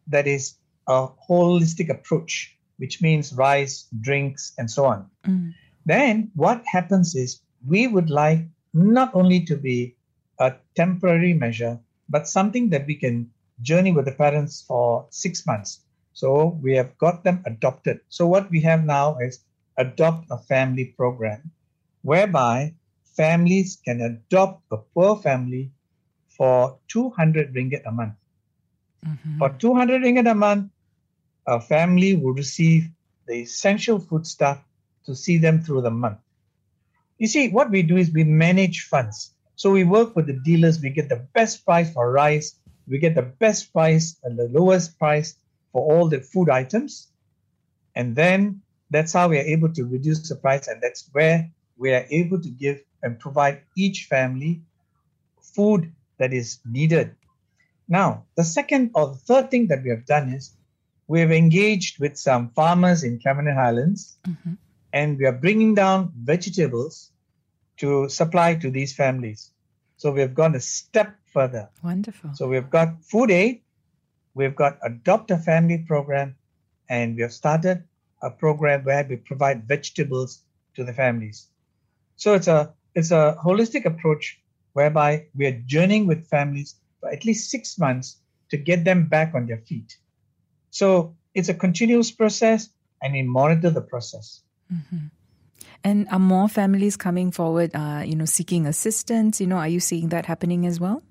that 0.08 0.26
is 0.26 0.54
a 0.88 1.08
holistic 1.28 1.88
approach, 1.88 2.56
which 2.76 3.00
means 3.00 3.32
rice, 3.32 3.86
drinks, 4.00 4.52
and 4.58 4.70
so 4.70 4.84
on. 4.84 5.06
Mm. 5.24 5.54
Then 5.86 6.30
what 6.34 6.62
happens 6.66 7.14
is 7.14 7.40
we 7.66 7.86
would 7.86 8.10
like 8.10 8.40
not 8.74 9.14
only 9.14 9.44
to 9.44 9.56
be 9.56 9.96
a 10.38 10.54
temporary 10.74 11.34
measure, 11.34 11.78
but 12.08 12.28
something 12.28 12.70
that 12.70 12.86
we 12.86 12.96
can 12.96 13.30
journey 13.62 13.92
with 13.92 14.04
the 14.04 14.12
parents 14.12 14.62
for 14.62 15.06
six 15.10 15.46
months. 15.46 15.80
So 16.12 16.58
we 16.62 16.74
have 16.76 16.98
got 16.98 17.24
them 17.24 17.42
adopted. 17.46 18.00
So 18.08 18.26
what 18.26 18.50
we 18.50 18.60
have 18.62 18.84
now 18.84 19.18
is 19.18 19.40
adopt 19.76 20.26
a 20.30 20.38
family 20.38 20.84
program 20.84 21.50
whereby 22.02 22.74
families 23.16 23.78
can 23.84 24.00
adopt 24.00 24.62
a 24.70 24.76
poor 24.76 25.16
family 25.16 25.70
for 26.28 26.78
200 26.88 27.54
ringgit 27.54 27.82
a 27.86 27.92
month. 27.92 28.14
Mm-hmm. 29.06 29.38
For 29.38 29.50
200 29.50 30.02
ringgit 30.02 30.30
a 30.30 30.34
month, 30.34 30.70
a 31.46 31.60
family 31.60 32.16
will 32.16 32.34
receive 32.34 32.88
the 33.26 33.34
essential 33.34 33.98
food 33.98 34.26
stuff 34.26 34.62
to 35.06 35.14
see 35.14 35.38
them 35.38 35.62
through 35.62 35.82
the 35.82 35.90
month. 35.90 36.18
You 37.18 37.26
see, 37.28 37.48
what 37.48 37.70
we 37.70 37.82
do 37.82 37.96
is 37.96 38.10
we 38.10 38.24
manage 38.24 38.82
funds. 38.82 39.30
So 39.56 39.70
we 39.70 39.84
work 39.84 40.16
with 40.16 40.26
the 40.26 40.40
dealers, 40.44 40.80
we 40.80 40.90
get 40.90 41.08
the 41.08 41.24
best 41.34 41.64
price 41.64 41.92
for 41.92 42.10
rice, 42.10 42.56
we 42.88 42.98
get 42.98 43.14
the 43.14 43.22
best 43.22 43.72
price 43.72 44.16
and 44.24 44.38
the 44.38 44.48
lowest 44.48 44.98
price 44.98 45.36
for 45.72 45.82
all 45.82 46.08
the 46.08 46.20
food 46.20 46.50
items. 46.50 47.08
And 47.94 48.16
then 48.16 48.61
that's 48.92 49.12
how 49.12 49.28
we 49.28 49.38
are 49.38 49.48
able 49.56 49.72
to 49.72 49.84
reduce 49.84 50.28
the 50.28 50.36
price, 50.36 50.68
and 50.68 50.80
that's 50.80 51.08
where 51.12 51.50
we 51.76 51.92
are 51.92 52.06
able 52.10 52.40
to 52.40 52.48
give 52.48 52.82
and 53.02 53.18
provide 53.18 53.62
each 53.76 54.04
family 54.04 54.62
food 55.40 55.92
that 56.18 56.32
is 56.32 56.60
needed. 56.64 57.16
Now, 57.88 58.24
the 58.36 58.44
second 58.44 58.92
or 58.94 59.08
the 59.08 59.16
third 59.16 59.50
thing 59.50 59.66
that 59.68 59.82
we 59.82 59.90
have 59.90 60.06
done 60.06 60.28
is 60.28 60.54
we 61.08 61.20
have 61.20 61.32
engaged 61.32 61.98
with 61.98 62.16
some 62.16 62.50
farmers 62.50 63.02
in 63.02 63.18
Cameron 63.18 63.56
Highlands, 63.56 64.16
mm-hmm. 64.26 64.54
and 64.92 65.18
we 65.18 65.26
are 65.26 65.32
bringing 65.32 65.74
down 65.74 66.12
vegetables 66.16 67.10
to 67.78 68.08
supply 68.08 68.54
to 68.54 68.70
these 68.70 68.94
families. 68.94 69.50
So 69.96 70.12
we 70.12 70.20
have 70.20 70.34
gone 70.34 70.54
a 70.54 70.60
step 70.60 71.16
further. 71.32 71.68
Wonderful. 71.82 72.30
So 72.34 72.48
we've 72.48 72.70
got 72.70 73.02
food 73.02 73.30
aid, 73.30 73.62
we've 74.34 74.54
got 74.54 74.78
adopt 74.84 75.30
a 75.30 75.38
family 75.38 75.78
program, 75.78 76.36
and 76.88 77.16
we 77.16 77.22
have 77.22 77.32
started 77.32 77.84
a 78.22 78.30
program 78.30 78.84
where 78.84 79.04
we 79.08 79.16
provide 79.16 79.68
vegetables 79.68 80.42
to 80.76 80.84
the 80.84 80.92
families. 80.92 81.48
So 82.16 82.34
it's 82.34 82.48
a 82.48 82.72
it's 82.94 83.10
a 83.10 83.36
holistic 83.42 83.84
approach 83.84 84.40
whereby 84.74 85.26
we 85.34 85.46
are 85.46 85.62
journeying 85.66 86.06
with 86.06 86.28
families 86.28 86.76
for 87.00 87.10
at 87.10 87.24
least 87.24 87.50
six 87.50 87.78
months 87.78 88.18
to 88.50 88.56
get 88.56 88.84
them 88.84 89.06
back 89.08 89.34
on 89.34 89.46
their 89.46 89.58
feet. 89.58 89.96
So 90.70 91.16
it's 91.34 91.48
a 91.48 91.54
continuous 91.54 92.10
process 92.10 92.68
and 93.02 93.12
we 93.12 93.22
monitor 93.22 93.70
the 93.70 93.80
process. 93.80 94.42
Mm-hmm. 94.72 95.06
And 95.84 96.06
are 96.10 96.18
more 96.18 96.48
families 96.48 96.96
coming 96.96 97.32
forward, 97.32 97.72
uh, 97.74 98.02
you 98.04 98.14
know, 98.14 98.24
seeking 98.24 98.66
assistance? 98.66 99.40
You 99.40 99.48
know, 99.48 99.56
are 99.56 99.68
you 99.68 99.80
seeing 99.80 100.10
that 100.10 100.26
happening 100.26 100.64
as 100.66 100.78
well? 100.78 101.02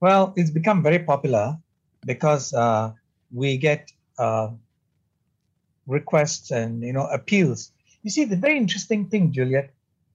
Well, 0.00 0.32
it's 0.36 0.50
become 0.50 0.82
very 0.82 1.00
popular 1.00 1.58
because 2.06 2.52
uh, 2.54 2.92
we 3.30 3.58
get 3.58 3.92
uh, 4.18 4.48
requests 5.86 6.50
and 6.50 6.82
you 6.82 6.92
know 6.92 7.06
appeals. 7.06 7.72
You 8.02 8.10
see, 8.10 8.24
the 8.24 8.36
very 8.36 8.56
interesting 8.56 9.06
thing, 9.08 9.32
Juliet, 9.32 9.70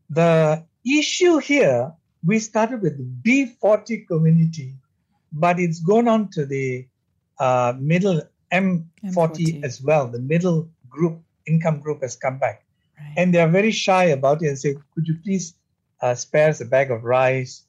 the 0.10 0.64
issue 0.86 1.38
here 1.38 1.94
we 2.26 2.40
started 2.40 2.82
with 2.82 2.98
the 2.98 3.08
B40 3.58 4.08
community, 4.08 4.74
but 5.32 5.60
it's 5.60 5.80
gone 5.80 6.08
on 6.08 6.30
to 6.32 6.46
the 6.46 6.88
uh, 7.40 7.74
middle 7.80 8.22
M40, 8.52 8.84
M40, 9.06 9.64
as 9.64 9.82
well. 9.82 10.08
The 10.08 10.20
middle 10.20 10.70
group 10.90 11.22
income 11.46 11.80
group 11.80 12.02
has 12.02 12.16
come 12.16 12.38
back, 12.38 12.66
right. 13.00 13.14
and 13.18 13.34
they 13.34 13.40
are 13.40 13.48
very 13.48 13.72
shy 13.72 14.06
about 14.06 14.42
it 14.42 14.48
and 14.48 14.60
say, 14.60 14.76
"Could 14.94 15.08
you 15.08 15.16
please 15.24 15.54
uh, 16.02 16.16
spare 16.16 16.50
us 16.50 16.62
a 16.62 16.66
bag 16.66 16.92
of 16.92 17.04
rice, 17.04 17.64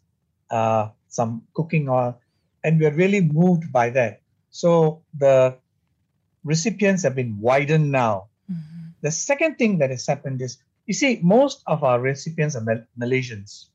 uh, 0.50 0.88
some 1.08 1.42
cooking 1.54 1.88
oil?" 1.88 2.18
And 2.64 2.80
we 2.80 2.86
are 2.86 2.92
really 2.92 3.20
moved 3.20 3.72
by 3.72 3.90
that. 3.90 4.20
So 4.50 5.02
the 5.16 5.56
recipients 6.44 7.02
have 7.02 7.14
been 7.14 7.40
widened 7.40 7.90
now. 7.90 8.28
Mm-hmm. 8.50 8.90
The 9.02 9.10
second 9.10 9.56
thing 9.56 9.78
that 9.78 9.90
has 9.90 10.06
happened 10.06 10.42
is, 10.42 10.58
you 10.86 10.94
see, 10.94 11.20
most 11.22 11.62
of 11.66 11.84
our 11.84 12.00
recipients 12.00 12.56
are 12.56 12.62
Mal- 12.62 12.86
Malaysians. 12.98 13.66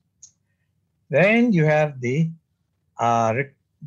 Then 1.10 1.52
you 1.52 1.64
have 1.64 2.00
the 2.00 2.30
uh, 2.98 3.34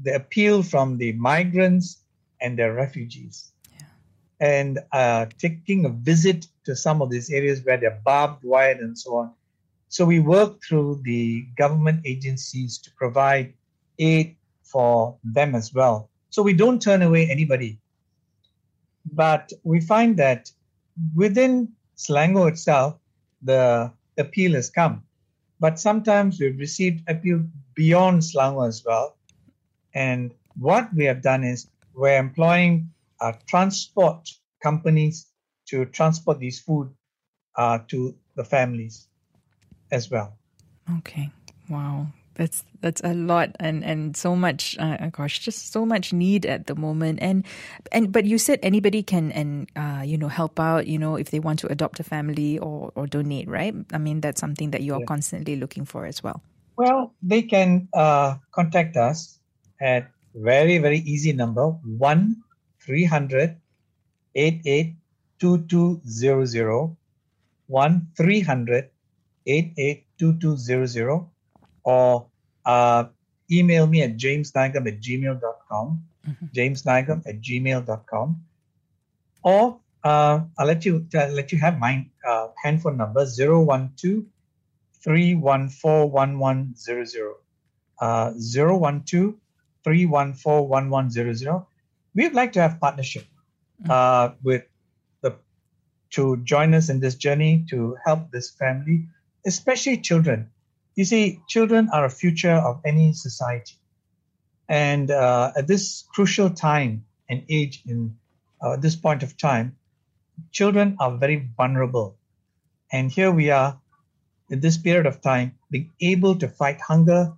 the 0.03 0.15
appeal 0.15 0.63
from 0.63 0.97
the 0.97 1.11
migrants 1.13 1.97
and 2.39 2.57
the 2.57 2.71
refugees, 2.71 3.51
yeah. 3.73 3.87
and 4.39 4.79
uh, 4.91 5.25
taking 5.39 5.85
a 5.85 5.89
visit 5.89 6.47
to 6.65 6.75
some 6.75 7.01
of 7.01 7.09
these 7.09 7.29
areas 7.29 7.63
where 7.63 7.77
they're 7.77 8.01
barbed 8.05 8.43
wire 8.43 8.77
and 8.79 8.97
so 8.97 9.15
on. 9.15 9.31
So 9.89 10.05
we 10.05 10.19
work 10.19 10.61
through 10.61 11.01
the 11.03 11.47
government 11.57 12.01
agencies 12.05 12.77
to 12.79 12.91
provide 12.91 13.53
aid 13.97 14.35
for 14.63 15.17
them 15.23 15.55
as 15.55 15.73
well. 15.73 16.09
So 16.29 16.43
we 16.43 16.53
don't 16.53 16.81
turn 16.81 17.01
away 17.01 17.29
anybody. 17.29 17.79
But 19.13 19.53
we 19.63 19.79
find 19.79 20.17
that 20.17 20.51
within 21.15 21.73
Selangor 21.95 22.49
itself, 22.49 22.99
the 23.41 23.91
appeal 24.17 24.53
has 24.53 24.69
come. 24.69 25.03
But 25.59 25.79
sometimes 25.79 26.39
we've 26.39 26.57
received 26.59 27.03
appeal 27.09 27.43
beyond 27.73 28.21
Selangor 28.21 28.67
as 28.67 28.83
well. 28.85 29.17
And 29.93 30.33
what 30.57 30.93
we 30.93 31.05
have 31.05 31.21
done 31.21 31.43
is 31.43 31.67
we're 31.93 32.17
employing 32.17 32.91
uh, 33.19 33.33
transport 33.47 34.29
companies 34.61 35.27
to 35.67 35.85
transport 35.85 36.39
these 36.39 36.59
food 36.59 36.93
uh, 37.55 37.79
to 37.87 38.15
the 38.35 38.43
families 38.43 39.07
as 39.91 40.11
well. 40.11 40.37
Okay. 40.99 41.29
Wow. 41.69 42.07
That's 42.37 42.63
that's 42.81 43.01
a 43.01 43.13
lot, 43.17 43.57
and 43.59 43.83
and 43.83 44.15
so 44.15 44.35
much. 44.35 44.77
Uh, 44.77 44.97
oh 45.01 45.09
gosh, 45.09 45.39
just 45.39 45.73
so 45.73 45.85
much 45.85 46.13
need 46.13 46.45
at 46.45 46.67
the 46.67 46.75
moment. 46.75 47.17
And 47.19 47.43
and 47.91 48.13
but 48.13 48.25
you 48.25 48.37
said 48.37 48.59
anybody 48.61 49.01
can 49.01 49.31
and 49.31 49.65
uh, 49.75 50.03
you 50.05 50.17
know 50.21 50.29
help 50.29 50.59
out. 50.59 50.85
You 50.85 50.99
know 50.99 51.15
if 51.17 51.31
they 51.31 51.39
want 51.39 51.57
to 51.65 51.67
adopt 51.71 51.99
a 51.99 52.03
family 52.03 52.59
or 52.59 52.91
or 52.93 53.07
donate, 53.07 53.49
right? 53.49 53.73
I 53.91 53.97
mean 53.97 54.21
that's 54.21 54.39
something 54.39 54.69
that 54.69 54.81
you 54.85 54.93
are 54.93 54.99
yeah. 55.01 55.09
constantly 55.09 55.55
looking 55.55 55.83
for 55.83 56.05
as 56.05 56.21
well. 56.21 56.43
Well, 56.77 57.15
they 57.23 57.41
can 57.41 57.89
uh, 57.93 58.35
contact 58.51 58.97
us 58.97 59.39
at 59.81 60.11
very 60.35 60.77
very 60.77 60.99
easy 60.99 61.33
number 61.33 61.73
one 61.97 62.37
300 62.85 63.57
1 67.67 68.07
300 68.15 68.89
or 71.87 72.27
uh, 72.65 73.05
email 73.49 73.87
me 73.87 74.01
at 74.03 74.17
jamesnigam 74.17 74.87
at 74.91 74.99
gmail.com, 74.99 76.03
mm-hmm. 76.27 76.45
jamesnigam 76.53 77.25
at 77.25 77.39
gmail.com, 77.41 78.43
or 79.43 79.79
uh, 80.03 80.41
I'll 80.57 80.67
let 80.67 80.83
you 80.85 81.07
let 81.13 81.51
you 81.53 81.57
have 81.59 81.79
my 81.79 82.05
uh, 82.27 82.49
handphone 82.61 82.97
number 82.97 83.25
012 83.25 84.25
314 85.03 86.75
Uh, 87.99 88.33
012 88.33 89.35
314 89.83 91.65
We'd 92.13 92.33
like 92.33 92.51
to 92.53 92.61
have 92.61 92.79
partnership 92.81 93.25
mm-hmm. 93.81 93.91
uh, 93.91 94.35
with 94.43 94.65
the 95.21 95.37
to 96.11 96.37
join 96.43 96.73
us 96.73 96.89
in 96.89 96.99
this 96.99 97.15
journey 97.15 97.65
to 97.69 97.95
help 98.05 98.29
this 98.31 98.51
family, 98.51 99.07
especially 99.45 99.97
children. 99.97 100.49
You 100.97 101.05
see, 101.05 101.41
children 101.47 101.89
are 101.93 102.05
a 102.05 102.09
future 102.09 102.57
of 102.57 102.81
any 102.83 103.13
society. 103.13 103.75
And 104.67 105.11
uh, 105.11 105.53
at 105.55 105.67
this 105.67 106.03
crucial 106.11 106.49
time 106.49 107.05
and 107.29 107.43
age, 107.49 107.83
in 107.85 108.17
uh, 108.59 108.77
this 108.77 108.95
point 108.95 109.21
of 109.21 109.37
time, 109.37 109.77
children 110.51 110.97
are 110.99 111.15
very 111.15 111.49
vulnerable. 111.55 112.17
And 112.91 113.11
here 113.11 113.31
we 113.31 113.51
are 113.51 113.79
in 114.49 114.59
this 114.59 114.77
period 114.77 115.05
of 115.05 115.21
time, 115.21 115.59
being 115.69 115.91
able 116.01 116.35
to 116.39 116.47
fight 116.47 116.81
hunger, 116.81 117.31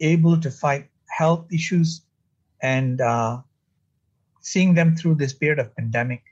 able 0.00 0.40
to 0.40 0.50
fight 0.50 0.88
health 1.08 1.46
issues, 1.52 2.02
and 2.60 3.00
uh, 3.00 3.38
seeing 4.40 4.74
them 4.74 4.96
through 4.96 5.14
this 5.14 5.32
period 5.32 5.60
of 5.60 5.76
pandemic 5.76 6.24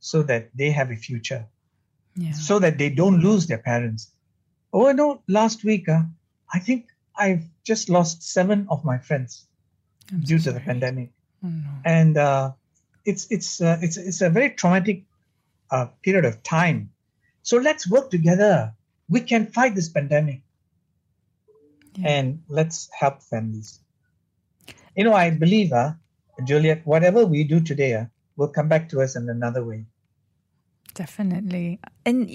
so 0.00 0.22
that 0.24 0.50
they 0.54 0.72
have 0.72 0.90
a 0.90 0.96
future, 0.96 1.46
yeah. 2.16 2.32
so 2.32 2.58
that 2.58 2.76
they 2.76 2.90
don't 2.90 3.20
lose 3.20 3.46
their 3.46 3.62
parents. 3.64 4.10
Oh, 4.74 4.92
no, 4.92 5.22
last 5.26 5.64
week, 5.64 5.88
uh, 5.88 6.02
I 6.52 6.58
think 6.58 6.88
I've 7.16 7.44
just 7.64 7.88
lost 7.88 8.22
seven 8.22 8.66
of 8.70 8.84
my 8.84 8.98
friends 8.98 9.46
I'm 10.12 10.20
due 10.20 10.38
so 10.38 10.50
to 10.50 10.58
the 10.58 10.60
pandemic, 10.60 11.10
oh, 11.44 11.48
no. 11.48 11.70
and 11.84 12.16
uh, 12.16 12.52
it's 13.04 13.26
it's 13.30 13.60
uh, 13.60 13.78
it's 13.82 13.96
it's 13.96 14.20
a 14.22 14.30
very 14.30 14.50
traumatic 14.50 15.04
uh, 15.70 15.86
period 16.02 16.24
of 16.24 16.42
time. 16.42 16.90
So 17.42 17.58
let's 17.58 17.88
work 17.90 18.10
together. 18.10 18.72
We 19.08 19.20
can 19.20 19.46
fight 19.46 19.74
this 19.74 19.88
pandemic, 19.88 20.40
yeah. 21.96 22.08
and 22.08 22.42
let's 22.48 22.88
help 22.98 23.22
families. 23.22 23.80
You 24.96 25.04
know, 25.04 25.14
I 25.14 25.30
believe, 25.30 25.72
uh, 25.72 25.92
Juliet, 26.44 26.82
whatever 26.84 27.24
we 27.24 27.44
do 27.44 27.60
today, 27.60 27.94
uh, 27.94 28.06
will 28.36 28.48
come 28.48 28.68
back 28.68 28.88
to 28.90 29.00
us 29.00 29.16
in 29.16 29.28
another 29.28 29.64
way. 29.64 29.84
Definitely. 30.98 31.78
And 32.04 32.28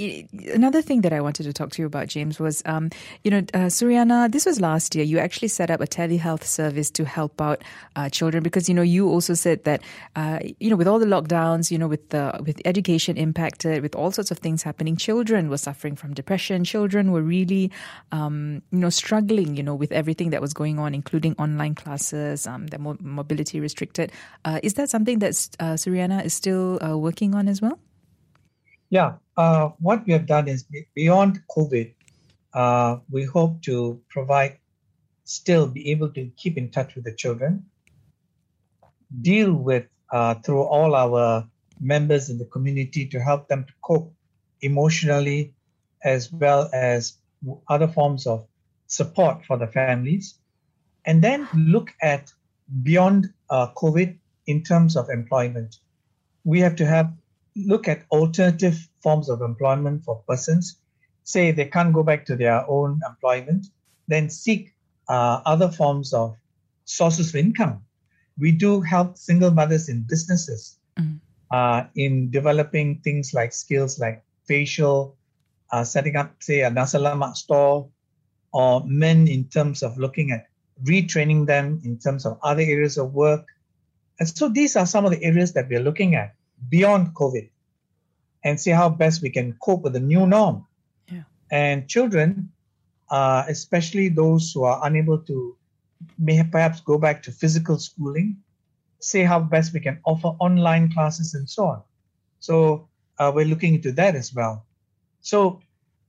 another 0.53 0.81
thing 0.81 1.01
that 1.01 1.11
I 1.11 1.19
wanted 1.19 1.43
to 1.43 1.51
talk 1.51 1.71
to 1.71 1.81
you 1.81 1.85
about, 1.85 2.07
James, 2.07 2.39
was, 2.39 2.63
um, 2.65 2.91
you 3.25 3.29
know, 3.29 3.39
uh, 3.53 3.67
Suriana, 3.67 4.31
this 4.31 4.45
was 4.45 4.61
last 4.61 4.95
year. 4.95 5.03
You 5.03 5.19
actually 5.19 5.49
set 5.49 5.69
up 5.69 5.81
a 5.81 5.85
telehealth 5.85 6.45
service 6.45 6.89
to 6.91 7.03
help 7.03 7.41
out 7.41 7.61
uh, 7.97 8.07
children 8.07 8.41
because, 8.41 8.69
you 8.69 8.73
know, 8.75 8.81
you 8.81 9.09
also 9.09 9.33
said 9.33 9.65
that, 9.65 9.81
uh, 10.15 10.39
you 10.61 10.69
know, 10.69 10.77
with 10.77 10.87
all 10.87 10.97
the 10.97 11.05
lockdowns, 11.05 11.71
you 11.71 11.77
know, 11.77 11.89
with 11.89 12.07
the 12.11 12.41
with 12.45 12.61
education 12.63 13.17
impacted, 13.17 13.81
with 13.83 13.95
all 13.95 14.11
sorts 14.11 14.31
of 14.31 14.39
things 14.39 14.63
happening, 14.63 14.95
children 14.95 15.49
were 15.49 15.57
suffering 15.57 15.97
from 15.97 16.13
depression. 16.13 16.63
Children 16.63 17.11
were 17.11 17.21
really, 17.21 17.69
um, 18.13 18.61
you 18.71 18.79
know, 18.79 18.89
struggling, 18.89 19.57
you 19.57 19.63
know, 19.63 19.75
with 19.75 19.91
everything 19.91 20.29
that 20.29 20.39
was 20.39 20.53
going 20.53 20.79
on, 20.79 20.95
including 20.95 21.35
online 21.37 21.75
classes, 21.75 22.47
um, 22.47 22.67
their 22.67 22.79
mobility 22.79 23.59
restricted. 23.59 24.09
Uh, 24.45 24.61
is 24.63 24.75
that 24.75 24.89
something 24.89 25.19
that 25.19 25.31
uh, 25.59 25.73
Suriana 25.73 26.23
is 26.23 26.33
still 26.33 26.79
uh, 26.81 26.97
working 26.97 27.35
on 27.35 27.49
as 27.49 27.61
well? 27.61 27.77
Yeah, 28.93 29.13
uh, 29.37 29.69
what 29.79 30.05
we 30.05 30.13
have 30.13 30.27
done 30.27 30.47
is 30.47 30.67
beyond 30.93 31.41
COVID, 31.49 31.95
uh, 32.53 32.97
we 33.09 33.23
hope 33.23 33.63
to 33.63 33.99
provide, 34.07 34.59
still 35.23 35.65
be 35.65 35.89
able 35.89 36.09
to 36.09 36.29
keep 36.37 36.59
in 36.59 36.69
touch 36.69 36.93
with 36.93 37.03
the 37.03 37.15
children, 37.15 37.65
deal 39.19 39.51
with 39.51 39.87
uh, 40.11 40.35
through 40.35 40.61
all 40.61 40.93
our 40.93 41.49
members 41.79 42.29
in 42.29 42.37
the 42.37 42.45
community 42.45 43.07
to 43.07 43.19
help 43.19 43.47
them 43.47 43.65
to 43.65 43.73
cope 43.81 44.13
emotionally, 44.61 45.55
as 46.03 46.31
well 46.31 46.69
as 46.71 47.17
other 47.67 47.87
forms 47.87 48.27
of 48.27 48.45
support 48.85 49.43
for 49.43 49.57
the 49.57 49.65
families, 49.65 50.37
and 51.03 51.23
then 51.23 51.47
look 51.55 51.89
at 52.03 52.31
beyond 52.83 53.33
uh, 53.49 53.69
COVID 53.75 54.19
in 54.45 54.61
terms 54.61 54.95
of 54.95 55.09
employment. 55.09 55.79
We 56.43 56.59
have 56.59 56.75
to 56.75 56.85
have 56.85 57.11
look 57.55 57.87
at 57.87 58.05
alternative 58.11 58.87
forms 59.01 59.29
of 59.29 59.41
employment 59.41 60.03
for 60.03 60.23
persons. 60.27 60.77
Say 61.23 61.51
they 61.51 61.65
can't 61.65 61.93
go 61.93 62.03
back 62.03 62.25
to 62.25 62.35
their 62.35 62.69
own 62.69 62.99
employment, 63.07 63.67
then 64.07 64.29
seek 64.29 64.73
uh, 65.07 65.41
other 65.45 65.69
forms 65.69 66.13
of 66.13 66.35
sources 66.85 67.29
of 67.29 67.35
income. 67.35 67.81
We 68.37 68.51
do 68.51 68.81
help 68.81 69.17
single 69.17 69.51
mothers 69.51 69.89
in 69.89 70.03
businesses 70.03 70.77
mm. 70.97 71.19
uh, 71.51 71.85
in 71.95 72.31
developing 72.31 72.99
things 72.99 73.33
like 73.33 73.53
skills 73.53 73.99
like 73.99 74.23
facial, 74.45 75.15
uh, 75.71 75.83
setting 75.83 76.15
up, 76.15 76.41
say, 76.41 76.61
a 76.61 76.69
nasi 76.69 76.97
lemak 76.97 77.35
store, 77.35 77.87
or 78.51 78.83
men 78.85 79.27
in 79.27 79.45
terms 79.45 79.83
of 79.83 79.97
looking 79.97 80.31
at 80.31 80.47
retraining 80.83 81.45
them 81.45 81.79
in 81.85 81.97
terms 81.97 82.25
of 82.25 82.37
other 82.43 82.61
areas 82.61 82.97
of 82.97 83.13
work, 83.13 83.47
And 84.19 84.29
so 84.29 84.49
these 84.49 84.75
are 84.75 84.85
some 84.85 85.05
of 85.05 85.11
the 85.11 85.23
areas 85.23 85.53
that 85.53 85.69
we're 85.69 85.81
looking 85.81 86.15
at 86.15 86.35
beyond 86.69 87.13
COVID 87.15 87.49
and 88.43 88.59
see 88.59 88.71
how 88.71 88.89
best 88.89 89.21
we 89.21 89.29
can 89.29 89.53
cope 89.61 89.83
with 89.83 89.93
the 89.93 89.99
new 89.99 90.27
norm. 90.27 90.65
Yeah. 91.11 91.23
And 91.51 91.87
children, 91.87 92.51
uh, 93.09 93.45
especially 93.47 94.09
those 94.09 94.51
who 94.51 94.63
are 94.63 94.81
unable 94.83 95.17
to 95.19 95.55
may 96.19 96.43
perhaps 96.43 96.81
go 96.81 96.97
back 96.97 97.23
to 97.23 97.31
physical 97.31 97.77
schooling, 97.79 98.37
see 98.99 99.21
how 99.21 99.39
best 99.39 99.73
we 99.73 99.79
can 99.79 99.99
offer 100.05 100.29
online 100.39 100.91
classes 100.91 101.33
and 101.33 101.49
so 101.49 101.65
on. 101.67 101.81
So 102.39 102.89
uh, 103.19 103.31
we're 103.33 103.45
looking 103.45 103.75
into 103.75 103.91
that 103.93 104.15
as 104.15 104.33
well. 104.33 104.65
So 105.21 105.61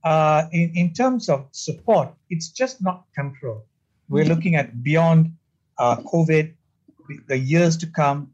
uh, 0.03 0.47
in, 0.51 0.71
in 0.75 0.93
terms 0.93 1.29
of 1.29 1.47
support, 1.51 2.09
it's 2.29 2.49
just 2.49 2.81
not 2.81 3.05
temporal. 3.15 3.65
We're 4.09 4.25
looking 4.25 4.55
at 4.55 4.83
beyond 4.83 5.33
uh, 5.77 5.97
COVID, 5.97 6.53
the 7.27 7.37
years 7.37 7.77
to 7.77 7.87
come, 7.87 8.31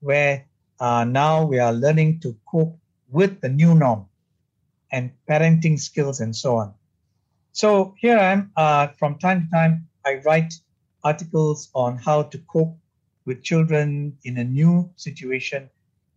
where 0.00 0.44
uh, 0.82 1.04
now 1.04 1.44
we 1.46 1.58
are 1.60 1.72
learning 1.72 2.20
to 2.20 2.36
cope 2.50 2.78
with 3.10 3.40
the 3.40 3.48
new 3.48 3.74
norm 3.74 4.06
and 4.92 5.12
parenting 5.28 5.78
skills 5.78 6.20
and 6.20 6.34
so 6.36 6.56
on. 6.56 6.74
So 7.52 7.94
here 7.98 8.18
I 8.18 8.32
am. 8.32 8.52
Uh, 8.56 8.88
from 8.98 9.18
time 9.18 9.44
to 9.44 9.50
time, 9.50 9.88
I 10.04 10.20
write 10.26 10.52
articles 11.04 11.70
on 11.74 11.98
how 11.98 12.22
to 12.24 12.38
cope 12.54 12.76
with 13.26 13.42
children 13.42 14.18
in 14.24 14.38
a 14.38 14.44
new 14.44 14.90
situation 14.96 15.70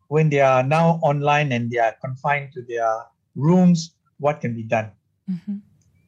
when 0.08 0.30
they 0.30 0.42
are 0.42 0.64
now 0.64 1.00
online 1.04 1.52
and 1.52 1.70
they 1.72 1.80
are 1.80 1.96
confined 2.02 2.54
to 2.54 2.62
their 2.64 3.06
rooms. 3.36 3.94
What 4.20 4.42
can 4.42 4.56
be 4.56 4.64
done, 4.64 4.92
Mm-hmm. 5.30 5.58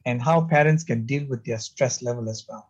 and 0.06 0.22
how 0.22 0.42
parents 0.42 0.84
can 0.84 1.06
deal 1.06 1.26
with 1.28 1.44
their 1.44 1.58
stress 1.58 2.02
level 2.02 2.28
as 2.28 2.46
well. 2.48 2.68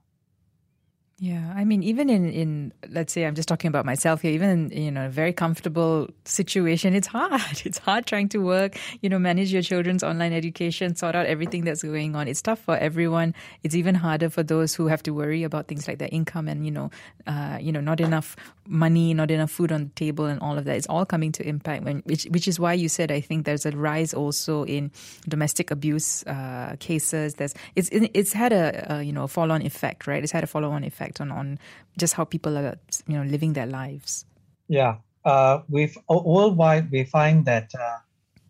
Yeah, 1.20 1.52
I 1.56 1.64
mean, 1.64 1.82
even 1.82 2.08
in, 2.10 2.30
in 2.30 2.72
let's 2.90 3.12
say 3.12 3.26
I'm 3.26 3.34
just 3.34 3.48
talking 3.48 3.66
about 3.68 3.84
myself 3.84 4.22
here, 4.22 4.30
even 4.30 4.70
in 4.70 4.82
you 4.84 4.90
know 4.92 5.06
a 5.06 5.08
very 5.08 5.32
comfortable 5.32 6.08
situation, 6.24 6.94
it's 6.94 7.08
hard. 7.08 7.42
It's 7.64 7.78
hard 7.78 8.06
trying 8.06 8.28
to 8.30 8.38
work, 8.38 8.78
you 9.02 9.08
know, 9.08 9.18
manage 9.18 9.52
your 9.52 9.62
children's 9.62 10.04
online 10.04 10.32
education, 10.32 10.94
sort 10.94 11.16
out 11.16 11.26
everything 11.26 11.64
that's 11.64 11.82
going 11.82 12.14
on. 12.14 12.28
It's 12.28 12.40
tough 12.40 12.60
for 12.60 12.76
everyone. 12.76 13.34
It's 13.64 13.74
even 13.74 13.96
harder 13.96 14.30
for 14.30 14.44
those 14.44 14.76
who 14.76 14.86
have 14.86 15.02
to 15.02 15.10
worry 15.10 15.42
about 15.42 15.66
things 15.66 15.88
like 15.88 15.98
their 15.98 16.08
income 16.12 16.46
and 16.46 16.64
you 16.64 16.70
know, 16.70 16.90
uh, 17.26 17.58
you 17.60 17.72
know, 17.72 17.80
not 17.80 18.00
enough 18.00 18.36
money, 18.68 19.12
not 19.12 19.32
enough 19.32 19.50
food 19.50 19.72
on 19.72 19.84
the 19.84 19.90
table, 19.96 20.26
and 20.26 20.40
all 20.40 20.56
of 20.56 20.66
that. 20.66 20.76
It's 20.76 20.86
all 20.86 21.04
coming 21.04 21.32
to 21.32 21.42
impact. 21.42 21.82
When 21.82 21.98
which 22.06 22.26
which 22.26 22.46
is 22.46 22.60
why 22.60 22.74
you 22.74 22.88
said 22.88 23.10
I 23.10 23.20
think 23.20 23.44
there's 23.44 23.66
a 23.66 23.72
rise 23.72 24.14
also 24.14 24.62
in 24.64 24.92
domestic 25.28 25.72
abuse 25.72 26.22
uh, 26.28 26.76
cases. 26.78 27.34
There's 27.34 27.54
it's 27.74 27.88
it's 27.90 28.32
had 28.32 28.52
a, 28.52 28.98
a 28.98 29.02
you 29.02 29.12
know 29.12 29.26
follow 29.26 29.56
on 29.56 29.62
effect, 29.62 30.06
right? 30.06 30.22
It's 30.22 30.30
had 30.30 30.44
a 30.44 30.46
follow 30.46 30.70
on 30.70 30.84
effect 30.84 31.07
on, 31.20 31.30
on 31.30 31.58
just 31.96 32.14
how 32.14 32.24
people 32.24 32.56
are 32.56 32.78
you 33.06 33.16
know 33.16 33.24
living 33.24 33.52
their 33.52 33.66
lives. 33.66 34.24
Yeah. 34.68 34.96
Uh, 35.24 35.62
we've 35.68 35.96
worldwide 36.08 36.90
we 36.90 37.04
find 37.04 37.44
that 37.44 37.70
uh, 37.74 37.98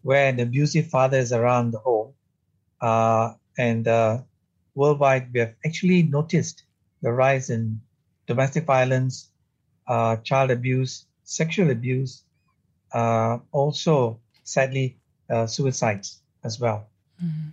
where 0.02 0.32
the 0.32 0.42
abusive 0.42 0.86
father 0.86 1.18
is 1.18 1.32
around 1.32 1.72
the 1.72 1.78
home 1.78 2.12
uh, 2.80 3.32
and 3.56 3.88
uh, 3.88 4.18
worldwide 4.74 5.32
we 5.32 5.40
have 5.40 5.54
actually 5.64 6.02
noticed 6.02 6.62
the 7.02 7.10
rise 7.10 7.50
in 7.50 7.80
domestic 8.26 8.64
violence 8.64 9.28
uh, 9.86 10.16
child 10.16 10.50
abuse 10.50 11.06
sexual 11.24 11.70
abuse 11.70 12.22
uh, 12.92 13.38
also 13.52 14.20
sadly 14.44 14.96
suicides 15.46 16.22
as 16.44 16.58
well. 16.60 16.86
Mm-hmm. 17.22 17.48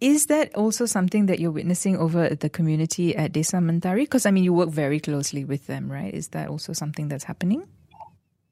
Is 0.00 0.26
that 0.26 0.54
also 0.54 0.86
something 0.86 1.26
that 1.26 1.40
you're 1.40 1.50
witnessing 1.50 1.96
over 1.96 2.22
at 2.22 2.40
the 2.40 2.48
community 2.48 3.16
at 3.16 3.32
Desa 3.32 3.58
Mentari? 3.60 4.02
Because 4.02 4.26
I 4.26 4.30
mean, 4.30 4.44
you 4.44 4.52
work 4.52 4.68
very 4.68 5.00
closely 5.00 5.44
with 5.44 5.66
them, 5.66 5.90
right? 5.90 6.14
Is 6.14 6.28
that 6.28 6.48
also 6.48 6.72
something 6.72 7.08
that's 7.08 7.24
happening? 7.24 7.64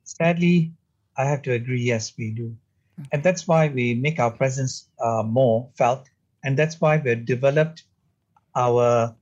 Sadly, 0.02 0.72
I 1.16 1.24
have 1.26 1.42
to 1.42 1.52
agree. 1.52 1.82
Yes, 1.82 2.12
we 2.18 2.32
do, 2.32 2.56
okay. 2.98 3.08
and 3.12 3.22
that's 3.22 3.46
why 3.46 3.68
we 3.68 3.94
make 3.94 4.18
our 4.18 4.30
presence 4.30 4.88
uh, 5.00 5.22
more 5.22 5.68
felt, 5.78 6.08
and 6.42 6.58
that's 6.58 6.80
why 6.80 6.96
we've 6.98 7.24
developed 7.24 7.84
our 8.56 9.14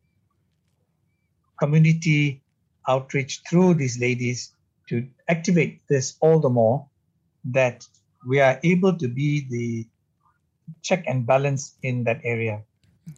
community 1.58 2.42
outreach 2.88 3.42
through 3.48 3.74
these 3.74 3.98
ladies 4.00 4.52
to 4.88 5.06
activate 5.28 5.80
this 5.88 6.16
all 6.20 6.40
the 6.40 6.50
more 6.50 6.86
that 7.44 7.86
we 8.26 8.40
are 8.40 8.58
able 8.62 8.96
to 8.96 9.08
be 9.08 9.46
the 9.50 9.86
check 10.82 11.04
and 11.06 11.26
balance 11.26 11.74
in 11.82 12.04
that 12.04 12.20
area. 12.24 12.62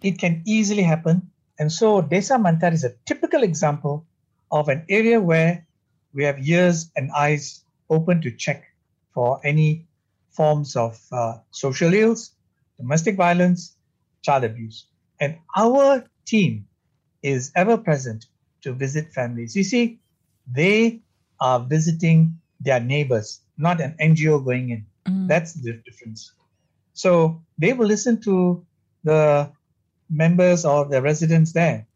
It 0.02 0.18
can 0.18 0.42
easily 0.46 0.82
happen. 0.82 1.30
And 1.58 1.70
so 1.70 2.02
Desa 2.02 2.36
Mantar 2.40 2.72
is 2.72 2.84
a 2.84 2.94
typical 3.06 3.42
example 3.42 4.04
of 4.50 4.68
an 4.68 4.84
area 4.88 5.20
where 5.20 5.66
we 6.12 6.24
have 6.24 6.46
ears 6.46 6.90
and 6.96 7.10
eyes 7.12 7.62
open 7.90 8.20
to 8.22 8.30
check 8.30 8.64
for 9.12 9.40
any 9.44 9.86
forms 10.30 10.76
of 10.76 11.00
uh, 11.12 11.38
social 11.50 11.92
ills, 11.94 12.32
domestic 12.78 13.16
violence, 13.16 13.76
child 14.22 14.44
abuse. 14.44 14.86
And 15.20 15.38
our 15.56 16.04
team 16.26 16.66
is 17.22 17.52
ever 17.56 17.78
present 17.78 18.26
to 18.62 18.72
visit 18.72 19.12
families. 19.12 19.56
You 19.56 19.64
see, 19.64 19.98
they 20.50 21.00
are 21.40 21.60
visiting 21.60 22.38
their 22.60 22.80
neighbors, 22.80 23.40
not 23.56 23.80
an 23.80 23.96
NGO 24.00 24.44
going 24.44 24.70
in. 24.70 24.86
Mm. 25.06 25.28
That's 25.28 25.54
the 25.54 25.74
difference. 25.84 26.32
So 26.96 27.42
they 27.58 27.74
will 27.74 27.86
listen 27.86 28.22
to 28.22 28.64
the 29.04 29.52
members 30.08 30.64
or 30.64 30.86
the 30.86 31.02
residents 31.02 31.52
there. 31.52 31.86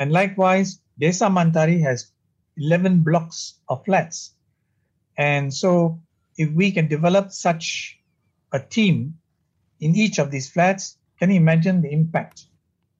And 0.00 0.10
likewise, 0.10 0.80
Desa 1.00 1.30
Mentari 1.30 1.80
has 1.80 2.10
11 2.56 3.02
blocks 3.04 3.54
of 3.68 3.84
flats. 3.84 4.34
And 5.16 5.54
so 5.54 6.00
if 6.36 6.50
we 6.50 6.72
can 6.72 6.88
develop 6.88 7.30
such 7.30 8.00
a 8.50 8.58
team 8.58 9.14
in 9.78 9.94
each 9.94 10.18
of 10.18 10.32
these 10.32 10.50
flats, 10.50 10.98
can 11.20 11.30
you 11.30 11.36
imagine 11.36 11.80
the 11.80 11.92
impact? 11.92 12.46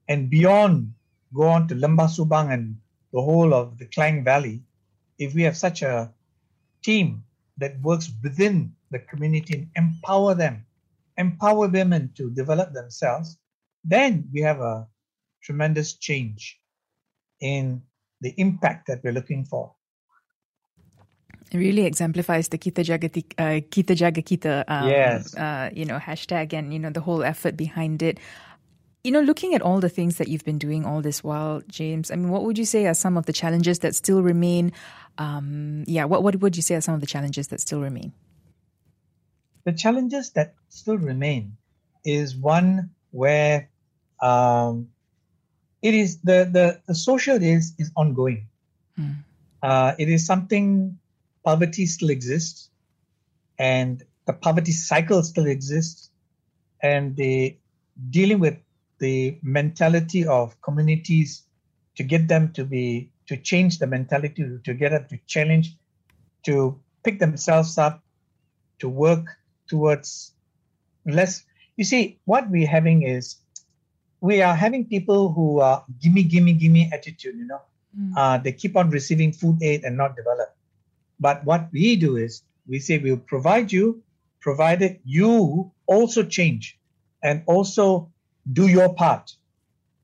And 0.07 0.29
beyond, 0.29 0.93
go 1.33 1.43
on 1.43 1.67
to 1.67 1.75
Lembah 1.75 2.07
Subang 2.07 2.53
and 2.53 2.77
the 3.11 3.21
whole 3.21 3.53
of 3.53 3.77
the 3.77 3.85
Klang 3.85 4.23
Valley, 4.23 4.63
if 5.19 5.33
we 5.33 5.43
have 5.43 5.57
such 5.57 5.81
a 5.81 6.13
team 6.81 7.25
that 7.57 7.81
works 7.81 8.09
within 8.23 8.75
the 8.91 8.99
community 8.99 9.53
and 9.55 9.67
empower 9.75 10.35
them 10.35 10.65
empower 11.17 11.67
women 11.67 12.11
to 12.15 12.29
develop 12.29 12.73
themselves, 12.73 13.37
then 13.83 14.29
we 14.33 14.41
have 14.41 14.59
a 14.59 14.87
tremendous 15.43 15.93
change 15.97 16.59
in 17.41 17.81
the 18.21 18.33
impact 18.37 18.87
that 18.87 19.03
we're 19.03 19.13
looking 19.13 19.45
for. 19.45 19.73
It 21.51 21.57
really 21.57 21.85
exemplifies 21.85 22.47
the 22.47 22.57
Kita 22.57 22.83
Jaga, 22.83 23.23
uh, 23.37 23.61
Kita, 23.61 23.93
Jaga 23.93 24.23
Kita 24.23 24.63
um, 24.67 24.89
yes. 24.89 25.35
uh, 25.35 25.69
you 25.73 25.85
know, 25.85 25.99
hashtag 25.99 26.53
and, 26.53 26.73
you 26.73 26.79
know, 26.79 26.89
the 26.89 27.01
whole 27.01 27.23
effort 27.23 27.55
behind 27.55 28.01
it. 28.01 28.19
You 29.03 29.11
know, 29.11 29.19
looking 29.19 29.53
at 29.53 29.61
all 29.61 29.79
the 29.79 29.89
things 29.89 30.17
that 30.17 30.29
you've 30.29 30.45
been 30.45 30.57
doing 30.57 30.85
all 30.85 31.01
this 31.01 31.23
while, 31.23 31.61
James, 31.67 32.09
I 32.09 32.15
mean, 32.15 32.29
what 32.29 32.43
would 32.45 32.57
you 32.57 32.65
say 32.65 32.87
are 32.87 32.95
some 32.95 33.17
of 33.17 33.25
the 33.27 33.33
challenges 33.33 33.79
that 33.79 33.93
still 33.93 34.23
remain? 34.23 34.71
Um, 35.17 35.83
yeah, 35.85 36.05
what, 36.05 36.23
what 36.23 36.39
would 36.39 36.55
you 36.55 36.63
say 36.63 36.75
are 36.75 36.81
some 36.81 36.95
of 36.95 37.01
the 37.01 37.07
challenges 37.07 37.49
that 37.49 37.59
still 37.59 37.81
remain? 37.81 38.13
The 39.65 39.73
challenges 39.73 40.31
that 40.31 40.55
still 40.69 40.97
remain 40.97 41.57
is 42.03 42.35
one 42.35 42.89
where 43.11 43.69
um, 44.21 44.89
it 45.81 45.93
is 45.93 46.19
the, 46.21 46.49
the, 46.51 46.81
the 46.87 46.95
social 46.95 47.41
is 47.41 47.73
is 47.77 47.91
ongoing. 47.95 48.47
Mm. 48.99 49.23
Uh, 49.61 49.93
it 49.97 50.09
is 50.09 50.25
something 50.25 50.97
poverty 51.45 51.85
still 51.85 52.09
exists, 52.09 52.69
and 53.57 54.03
the 54.25 54.33
poverty 54.33 54.71
cycle 54.71 55.23
still 55.23 55.45
exists, 55.45 56.09
and 56.81 57.15
the 57.15 57.57
dealing 58.09 58.39
with 58.39 58.57
the 58.99 59.37
mentality 59.41 60.25
of 60.25 60.59
communities 60.61 61.43
to 61.95 62.03
get 62.03 62.27
them 62.27 62.51
to 62.53 62.65
be 62.65 63.11
to 63.27 63.37
change 63.37 63.79
the 63.79 63.87
mentality 63.87 64.43
to 64.63 64.73
get 64.73 64.91
them 64.91 65.05
to 65.09 65.17
challenge 65.27 65.75
to 66.43 66.79
pick 67.03 67.19
themselves 67.19 67.77
up 67.77 68.01
to 68.79 68.89
work 68.89 69.25
towards 69.67 70.33
less. 71.05 71.43
You 71.77 71.83
see, 71.83 72.19
what 72.25 72.49
we're 72.49 72.67
having 72.67 73.03
is 73.03 73.37
we 74.21 74.41
are 74.41 74.55
having 74.55 74.85
people 74.85 75.31
who 75.31 75.59
are 75.59 75.83
gimme, 76.01 76.23
gimme, 76.23 76.53
gimme 76.53 76.89
attitude, 76.93 77.35
you 77.35 77.45
know. 77.45 77.61
Mm. 77.99 78.13
Uh, 78.15 78.37
they 78.37 78.51
keep 78.51 78.75
on 78.77 78.89
receiving 78.89 79.33
food 79.33 79.61
aid 79.61 79.83
and 79.83 79.97
not 79.97 80.15
develop. 80.15 80.55
But 81.19 81.43
what 81.45 81.69
we 81.71 81.95
do 81.95 82.17
is 82.17 82.43
we 82.67 82.79
say 82.79 82.97
we'll 82.97 83.17
provide 83.17 83.71
you, 83.71 84.01
provided 84.39 84.99
you 85.03 85.71
also 85.85 86.23
change 86.23 86.79
and 87.21 87.43
also 87.45 88.11
do 88.51 88.67
your 88.67 88.93
part 88.93 89.35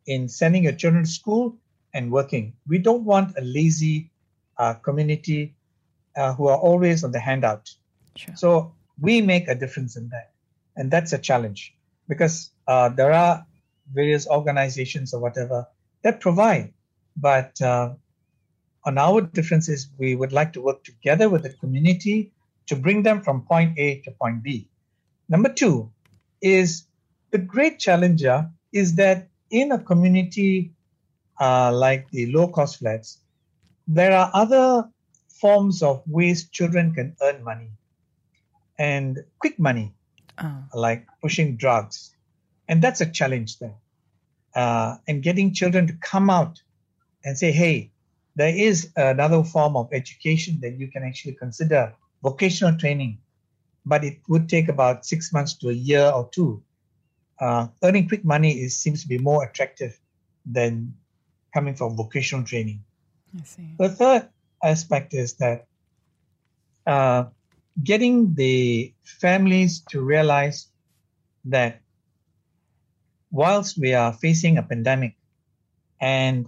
in 0.05 0.27
sending 0.27 0.63
your 0.63 0.73
children 0.73 1.03
to 1.03 1.09
school 1.09 1.57
and 1.93 2.11
working. 2.11 2.53
We 2.67 2.77
don't 2.77 3.03
want 3.03 3.37
a 3.37 3.41
lazy 3.41 4.11
uh, 4.57 4.73
community 4.75 5.55
uh, 6.15 6.33
who 6.33 6.47
are 6.47 6.57
always 6.57 7.03
on 7.03 7.11
the 7.11 7.19
handout. 7.19 7.69
Sure. 8.15 8.35
So 8.35 8.73
we 9.01 9.21
make 9.21 9.47
a 9.47 9.55
difference 9.55 9.95
in 9.95 10.09
that. 10.09 10.31
And 10.75 10.91
that's 10.91 11.13
a 11.13 11.17
challenge 11.17 11.75
because 12.07 12.51
uh, 12.67 12.89
there 12.89 13.11
are 13.11 13.45
various 13.93 14.27
organizations 14.27 15.13
or 15.13 15.21
whatever 15.21 15.67
that 16.03 16.19
provide, 16.19 16.73
but 17.17 17.61
uh, 17.61 17.93
on 18.85 18.97
our 18.97 19.21
differences, 19.21 19.89
we 19.97 20.15
would 20.15 20.31
like 20.31 20.53
to 20.53 20.61
work 20.61 20.83
together 20.83 21.29
with 21.29 21.43
the 21.43 21.49
community 21.49 22.31
to 22.67 22.75
bring 22.75 23.03
them 23.03 23.21
from 23.21 23.41
point 23.41 23.77
A 23.77 23.99
to 24.01 24.11
point 24.11 24.41
B. 24.43 24.69
Number 25.27 25.49
two 25.49 25.91
is 26.41 26.85
the 27.31 27.37
great 27.37 27.79
challenger 27.79 28.49
is 28.71 28.95
that 28.95 29.27
in 29.49 29.71
a 29.71 29.79
community 29.79 30.71
uh, 31.39 31.71
like 31.73 32.09
the 32.11 32.31
low 32.31 32.47
cost 32.47 32.77
flats, 32.77 33.19
there 33.87 34.13
are 34.13 34.31
other 34.33 34.89
forms 35.27 35.81
of 35.83 36.03
ways 36.07 36.47
children 36.49 36.93
can 36.93 37.15
earn 37.21 37.43
money 37.43 37.71
and 38.79 39.19
quick 39.39 39.59
money, 39.59 39.93
oh. 40.41 40.63
like 40.73 41.05
pushing 41.21 41.57
drugs. 41.57 42.15
And 42.67 42.81
that's 42.81 43.01
a 43.01 43.05
challenge 43.05 43.59
there. 43.59 43.75
Uh, 44.55 44.95
and 45.07 45.21
getting 45.21 45.53
children 45.53 45.85
to 45.87 45.93
come 45.93 46.29
out 46.29 46.61
and 47.23 47.37
say, 47.37 47.51
hey, 47.51 47.91
there 48.35 48.55
is 48.55 48.91
another 48.95 49.43
form 49.43 49.75
of 49.75 49.89
education 49.91 50.59
that 50.61 50.79
you 50.79 50.87
can 50.87 51.03
actually 51.03 51.33
consider 51.33 51.93
vocational 52.23 52.77
training, 52.77 53.19
but 53.85 54.03
it 54.03 54.19
would 54.29 54.47
take 54.47 54.69
about 54.69 55.05
six 55.05 55.33
months 55.33 55.53
to 55.55 55.69
a 55.69 55.73
year 55.73 56.09
or 56.09 56.29
two. 56.31 56.63
Uh, 57.39 57.67
earning 57.83 58.07
quick 58.07 58.23
money 58.23 58.51
is, 58.61 58.77
seems 58.77 59.01
to 59.01 59.07
be 59.07 59.17
more 59.17 59.43
attractive 59.43 59.99
than 60.45 60.93
coming 61.53 61.75
from 61.75 61.95
vocational 61.95 62.45
training. 62.45 62.83
I 63.37 63.43
see. 63.43 63.75
The 63.77 63.89
third 63.89 64.29
aspect 64.63 65.13
is 65.13 65.33
that 65.35 65.67
uh, 66.87 67.25
getting 67.83 68.33
the 68.35 68.93
families 69.03 69.81
to 69.89 70.01
realize 70.01 70.67
that 71.45 71.81
whilst 73.31 73.77
we 73.77 73.93
are 73.93 74.13
facing 74.13 74.57
a 74.57 74.63
pandemic 74.63 75.15
and 76.01 76.47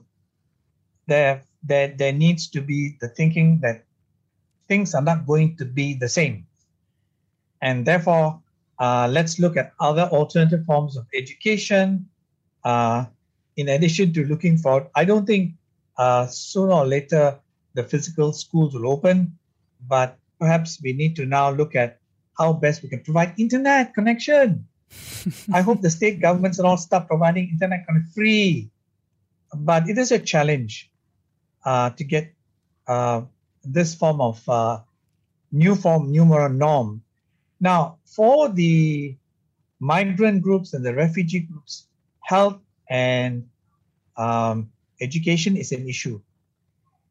there, 1.08 1.44
there, 1.64 1.90
there 1.90 2.14
needs 2.14 2.48
to 2.50 2.62
be 2.62 2.98
the 3.02 3.08
thinking 3.08 3.60
that 3.62 3.84
things 4.68 4.94
are 4.96 5.02
not 5.02 5.28
going 5.28 5.58
to 5.58 5.66
be 5.66 5.94
the 5.94 6.10
same. 6.10 6.46
And 7.62 7.86
therefore, 7.86 8.42
uh, 8.80 9.08
let's 9.12 9.38
look 9.38 9.58
at 9.58 9.74
other 9.80 10.04
alternative 10.04 10.66
forms 10.66 10.98
of 10.98 11.06
education. 11.14 12.10
Uh, 12.64 13.06
in 13.58 13.70
addition 13.70 14.14
to 14.14 14.26
looking 14.26 14.58
for, 14.58 14.90
I 14.96 15.06
don't 15.06 15.26
think 15.26 15.54
uh, 15.98 16.26
sooner 16.28 16.74
or 16.74 16.86
later 16.88 17.40
the 17.74 17.84
physical 17.84 18.34
schools 18.34 18.74
will 18.74 18.88
open, 18.90 19.38
but 19.88 20.18
perhaps 20.42 20.82
we 20.82 20.92
need 20.94 21.16
to 21.16 21.26
now 21.26 21.52
look 21.52 21.76
at 21.76 22.00
how 22.36 22.52
best 22.52 22.82
we 22.82 22.90
can 22.90 23.02
provide 23.06 23.38
internet 23.38 23.94
connection. 23.94 24.66
I 25.54 25.62
hope 25.62 25.82
the 25.82 25.92
state 25.92 26.20
governments 26.20 26.58
and 26.58 26.68
all 26.68 26.78
start 26.78 27.08
providing 27.08 27.50
internet 27.50 27.86
connection 27.86 28.12
free. 28.12 28.72
But 29.54 29.88
it 29.88 30.00
is 30.00 30.12
a 30.12 30.18
challenge 30.18 30.90
uh, 31.64 31.92
to 31.92 32.04
get 32.04 32.34
uh, 32.88 33.22
this 33.64 33.94
form 33.94 34.20
of 34.20 34.42
uh, 34.50 34.80
new 35.52 35.76
form, 35.76 36.12
numeral 36.12 36.50
norm. 36.50 37.04
Now, 37.60 38.00
for 38.06 38.50
the 38.50 39.16
migrant 39.80 40.42
groups 40.42 40.74
and 40.74 40.84
the 40.84 40.96
refugee 40.96 41.42
groups, 41.42 41.86
health 42.22 42.58
and 42.90 43.48
um, 44.18 44.72
education 45.00 45.56
is 45.56 45.72
an 45.72 45.88
issue 45.88 46.20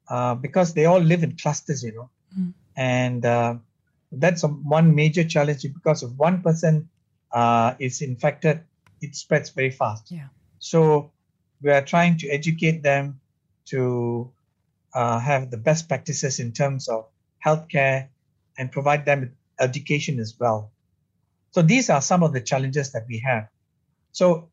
uh, 0.08 0.34
because 0.34 0.74
they 0.74 0.86
all 0.86 0.98
live 0.98 1.22
in 1.22 1.36
clusters, 1.36 1.84
you 1.84 1.94
know. 1.94 2.10
Mm. 2.36 2.54
And 2.80 3.26
uh, 3.26 3.56
that's 4.10 4.42
a, 4.42 4.48
one 4.48 4.94
major 4.94 5.24
challenge 5.24 5.62
because 5.62 6.02
if 6.02 6.12
one 6.12 6.40
person 6.42 6.88
uh, 7.30 7.74
is 7.78 8.00
infected, 8.00 8.62
it 9.02 9.14
spreads 9.14 9.50
very 9.50 9.70
fast. 9.70 10.10
Yeah. 10.10 10.28
So 10.60 11.12
we 11.62 11.70
are 11.72 11.82
trying 11.84 12.16
to 12.18 12.28
educate 12.30 12.82
them 12.82 13.20
to 13.66 14.32
uh, 14.94 15.18
have 15.20 15.50
the 15.50 15.58
best 15.58 15.88
practices 15.88 16.40
in 16.40 16.52
terms 16.52 16.88
of 16.88 17.06
healthcare 17.44 18.08
and 18.58 18.72
provide 18.72 19.04
them 19.04 19.20
with 19.20 19.32
education 19.60 20.18
as 20.18 20.34
well. 20.40 20.72
So 21.50 21.62
these 21.62 21.90
are 21.90 22.00
some 22.00 22.22
of 22.22 22.32
the 22.32 22.40
challenges 22.40 22.92
that 22.92 23.04
we 23.08 23.18
have. 23.26 23.48
So 24.12 24.50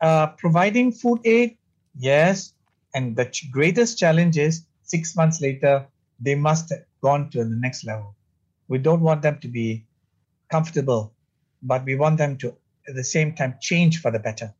uh, 0.00 0.28
providing 0.28 0.92
food 0.92 1.20
aid, 1.26 1.58
yes, 1.98 2.54
and 2.94 3.16
the 3.16 3.26
ch- 3.26 3.50
greatest 3.50 3.98
challenge 3.98 4.38
is 4.38 4.66
six 4.82 5.14
months 5.14 5.42
later 5.42 5.88
they 6.20 6.34
must 6.36 6.72
gone 7.00 7.30
to 7.30 7.44
the 7.44 7.56
next 7.56 7.84
level. 7.84 8.14
We 8.68 8.78
don't 8.78 9.00
want 9.00 9.22
them 9.22 9.38
to 9.40 9.48
be 9.48 9.84
comfortable, 10.50 11.12
but 11.62 11.84
we 11.84 11.96
want 11.96 12.18
them 12.18 12.36
to 12.38 12.56
at 12.88 12.94
the 12.94 13.04
same 13.04 13.34
time 13.34 13.56
change 13.60 14.00
for 14.00 14.10
the 14.10 14.18
better. 14.18 14.54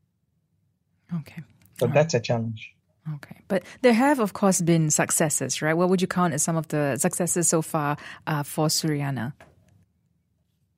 Okay. 1.15 1.43
So 1.79 1.87
All 1.87 1.93
that's 1.93 2.15
right. 2.15 2.21
a 2.21 2.23
challenge. 2.23 2.73
Okay. 3.15 3.41
But 3.47 3.63
there 3.83 3.93
have, 3.93 4.19
of 4.19 4.33
course, 4.33 4.61
been 4.61 4.91
successes, 4.91 5.63
right? 5.63 5.75
What 5.75 5.89
would 5.89 6.01
you 6.01 6.09
count 6.09 6.35
as 6.35 6.43
some 6.43 6.57
of 6.57 6.67
the 6.69 6.97
successes 6.97 7.47
so 7.49 7.63
far 7.63 7.97
uh, 8.27 8.43
for 8.43 8.67
Suriana? 8.67 9.33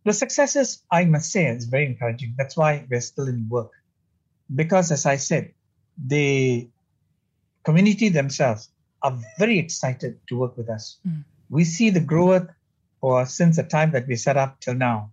The 0.04 0.12
successes, 0.12 0.82
I 0.90 1.04
must 1.06 1.32
say, 1.32 1.46
is 1.46 1.64
very 1.64 1.86
encouraging. 1.86 2.34
That's 2.36 2.56
why 2.56 2.86
we're 2.90 3.00
still 3.00 3.28
in 3.28 3.48
work. 3.48 3.72
Because, 4.54 4.92
as 4.92 5.06
I 5.06 5.16
said, 5.16 5.52
the 5.96 6.68
community 7.64 8.08
themselves 8.08 8.70
are 9.02 9.18
very 9.38 9.58
excited 9.58 10.20
to 10.28 10.38
work 10.38 10.56
with 10.56 10.68
us. 10.68 10.98
Mm. 11.06 11.24
We 11.50 11.64
see 11.64 11.90
the 11.90 12.00
growth 12.00 12.48
or 13.00 13.26
since 13.26 13.56
the 13.56 13.62
time 13.62 13.92
that 13.92 14.06
we 14.06 14.16
set 14.16 14.36
up 14.36 14.60
till 14.60 14.74
now. 14.74 15.12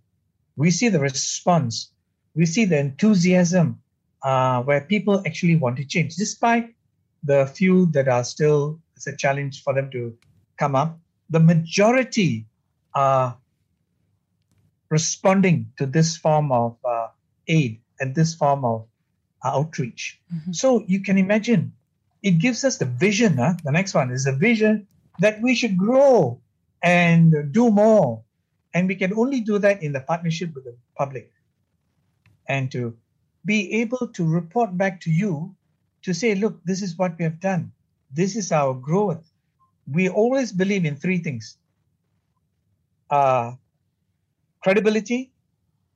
We 0.56 0.70
see 0.70 0.88
the 0.88 1.00
response. 1.00 1.90
We 2.34 2.46
see 2.46 2.64
the 2.64 2.78
enthusiasm 2.78 3.80
uh, 4.22 4.62
where 4.62 4.80
people 4.80 5.22
actually 5.26 5.56
want 5.56 5.76
to 5.76 5.84
change, 5.84 6.16
despite 6.16 6.74
the 7.22 7.46
few 7.46 7.86
that 7.92 8.08
are 8.08 8.24
still 8.24 8.80
it's 8.96 9.06
a 9.06 9.16
challenge 9.16 9.62
for 9.62 9.74
them 9.74 9.90
to 9.90 10.16
come 10.58 10.74
up. 10.74 10.98
The 11.30 11.40
majority 11.40 12.46
are 12.94 13.36
responding 14.88 15.72
to 15.76 15.86
this 15.86 16.16
form 16.16 16.50
of 16.50 16.76
uh, 16.84 17.08
aid 17.48 17.80
and 18.00 18.14
this 18.14 18.34
form 18.34 18.64
of 18.64 18.86
uh, 19.44 19.50
outreach. 19.50 20.18
Mm-hmm. 20.34 20.52
So 20.52 20.84
you 20.86 21.02
can 21.02 21.18
imagine 21.18 21.72
it 22.22 22.38
gives 22.38 22.64
us 22.64 22.78
the 22.78 22.86
vision. 22.86 23.36
Huh? 23.36 23.54
The 23.64 23.72
next 23.72 23.94
one 23.94 24.10
is 24.10 24.24
the 24.24 24.32
vision 24.32 24.86
that 25.20 25.40
we 25.40 25.54
should 25.54 25.76
grow 25.76 26.40
and 26.82 27.52
do 27.52 27.70
more. 27.70 28.22
And 28.74 28.88
we 28.88 28.94
can 28.94 29.12
only 29.14 29.40
do 29.40 29.58
that 29.58 29.82
in 29.82 29.92
the 29.92 30.00
partnership 30.00 30.54
with 30.54 30.64
the 30.64 30.76
public 30.96 31.32
and 32.48 32.70
to 32.72 32.96
be 33.44 33.80
able 33.80 34.08
to 34.08 34.24
report 34.24 34.76
back 34.76 35.00
to 35.02 35.10
you 35.10 35.54
to 36.02 36.12
say, 36.12 36.34
look, 36.34 36.62
this 36.64 36.82
is 36.82 36.96
what 36.96 37.18
we 37.18 37.24
have 37.24 37.40
done. 37.40 37.72
This 38.12 38.36
is 38.36 38.52
our 38.52 38.74
growth. 38.74 39.24
We 39.90 40.08
always 40.08 40.52
believe 40.52 40.84
in 40.84 40.96
three 40.96 41.18
things 41.18 41.58
uh, 43.10 43.52
credibility, 44.62 45.32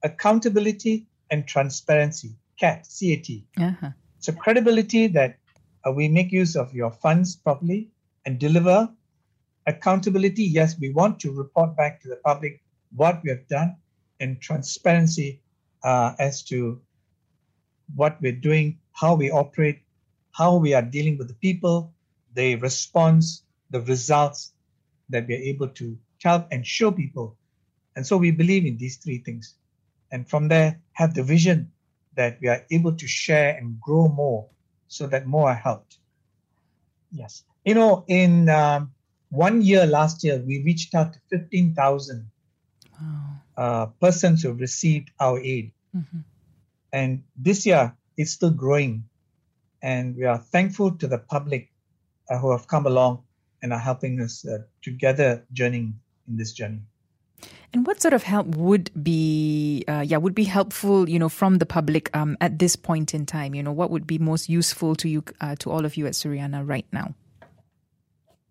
accountability, 0.02 1.06
and 1.30 1.46
transparency. 1.46 2.36
CAT, 2.58 2.86
C-A-T. 2.86 3.46
Uh-huh. 3.58 3.90
So 4.20 4.32
credibility 4.32 5.06
that 5.08 5.38
uh, 5.86 5.92
we 5.92 6.08
make 6.08 6.30
use 6.30 6.56
of 6.56 6.74
your 6.74 6.90
funds 6.90 7.36
properly 7.36 7.90
and 8.26 8.38
deliver. 8.38 8.88
Accountability, 9.70 10.44
yes, 10.44 10.76
we 10.78 10.90
want 10.92 11.20
to 11.20 11.32
report 11.32 11.76
back 11.76 12.02
to 12.02 12.08
the 12.08 12.16
public 12.16 12.62
what 12.96 13.22
we 13.22 13.30
have 13.30 13.46
done, 13.46 13.76
and 14.18 14.40
transparency 14.40 15.40
uh, 15.84 16.14
as 16.18 16.42
to 16.42 16.80
what 17.94 18.18
we're 18.20 18.32
doing, 18.32 18.78
how 18.92 19.14
we 19.14 19.30
operate, 19.30 19.80
how 20.32 20.56
we 20.56 20.74
are 20.74 20.82
dealing 20.82 21.16
with 21.18 21.28
the 21.28 21.34
people, 21.34 21.92
the 22.34 22.56
response, 22.56 23.42
the 23.70 23.80
results 23.82 24.52
that 25.08 25.26
we 25.26 25.34
are 25.34 25.44
able 25.52 25.68
to 25.68 25.96
tell 26.20 26.46
and 26.50 26.66
show 26.66 26.90
people. 26.90 27.36
And 27.96 28.06
so 28.06 28.16
we 28.16 28.30
believe 28.30 28.66
in 28.66 28.76
these 28.76 28.96
three 28.96 29.18
things. 29.18 29.54
And 30.12 30.28
from 30.28 30.48
there, 30.48 30.80
have 30.92 31.14
the 31.14 31.22
vision 31.22 31.70
that 32.16 32.38
we 32.40 32.48
are 32.48 32.64
able 32.70 32.92
to 32.92 33.06
share 33.06 33.56
and 33.56 33.80
grow 33.80 34.08
more 34.08 34.48
so 34.88 35.06
that 35.06 35.26
more 35.26 35.48
are 35.50 35.54
helped. 35.54 35.98
Yes. 37.12 37.44
You 37.64 37.74
know, 37.74 38.04
in 38.08 38.48
um, 38.48 38.92
one 39.30 39.62
year 39.62 39.86
last 39.86 40.22
year, 40.24 40.42
we 40.44 40.62
reached 40.62 40.94
out 40.94 41.14
to 41.14 41.20
15,000 41.30 42.30
wow. 43.00 43.16
uh, 43.56 43.86
persons 44.00 44.42
who 44.42 44.52
received 44.52 45.10
our 45.18 45.38
aid. 45.38 45.72
Mm-hmm. 45.96 46.18
And 46.92 47.22
this 47.36 47.64
year, 47.64 47.96
it's 48.16 48.32
still 48.32 48.50
growing. 48.50 49.04
And 49.82 50.16
we 50.16 50.24
are 50.24 50.38
thankful 50.38 50.92
to 50.98 51.06
the 51.06 51.18
public 51.18 51.70
uh, 52.28 52.38
who 52.38 52.50
have 52.52 52.66
come 52.66 52.86
along 52.86 53.22
and 53.62 53.72
are 53.72 53.78
helping 53.78 54.20
us 54.20 54.44
uh, 54.44 54.58
together 54.82 55.46
journeying 55.52 56.00
in 56.28 56.36
this 56.36 56.52
journey. 56.52 56.80
And 57.72 57.86
what 57.86 58.02
sort 58.02 58.14
of 58.14 58.24
help 58.24 58.48
would 58.48 58.90
be, 59.02 59.84
uh, 59.86 60.04
yeah, 60.06 60.16
would 60.16 60.34
be 60.34 60.44
helpful, 60.44 61.08
you 61.08 61.18
know, 61.18 61.28
from 61.28 61.58
the 61.58 61.66
public 61.66 62.14
um, 62.14 62.36
at 62.40 62.58
this 62.58 62.74
point 62.74 63.14
in 63.14 63.26
time? 63.26 63.54
You 63.54 63.62
know, 63.62 63.72
what 63.72 63.90
would 63.90 64.06
be 64.06 64.18
most 64.18 64.48
useful 64.48 64.96
to 64.96 65.08
you, 65.08 65.24
uh, 65.40 65.54
to 65.60 65.70
all 65.70 65.84
of 65.84 65.96
you 65.96 66.06
at 66.06 66.14
Suriana 66.14 66.66
right 66.68 66.86
now? 66.92 67.14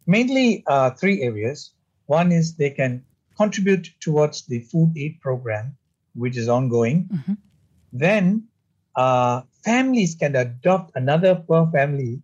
Mainly 0.10 0.64
uh, 0.66 0.90
three 0.98 1.22
areas. 1.22 1.72
One 2.08 2.32
is 2.32 2.56
they 2.56 2.72
can 2.72 3.06
contribute 3.38 3.94
towards 4.00 4.42
the 4.48 4.62
food 4.62 4.92
aid 4.98 5.22
program, 5.22 5.78
which 6.16 6.36
is 6.36 6.50
ongoing. 6.50 7.06
Mm-hmm. 7.14 7.34
Then 7.94 8.48
uh, 8.96 9.44
families 9.64 10.16
can 10.16 10.36
adopt 10.36 10.96
another 10.96 11.36
poor 11.36 11.70
family 11.72 12.24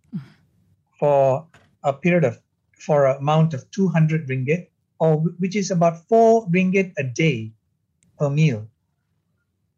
for 0.98 1.46
a 1.84 1.92
period 1.92 2.24
of 2.24 2.42
for 2.74 3.06
an 3.06 3.18
amount 3.18 3.54
of 3.54 3.70
200 3.70 4.26
ringgit, 4.26 4.66
or 4.98 5.18
which 5.38 5.54
is 5.54 5.70
about 5.70 6.02
4 6.08 6.50
ringgit 6.50 6.92
a 6.98 7.04
day 7.04 7.52
per 8.18 8.28
meal. 8.28 8.66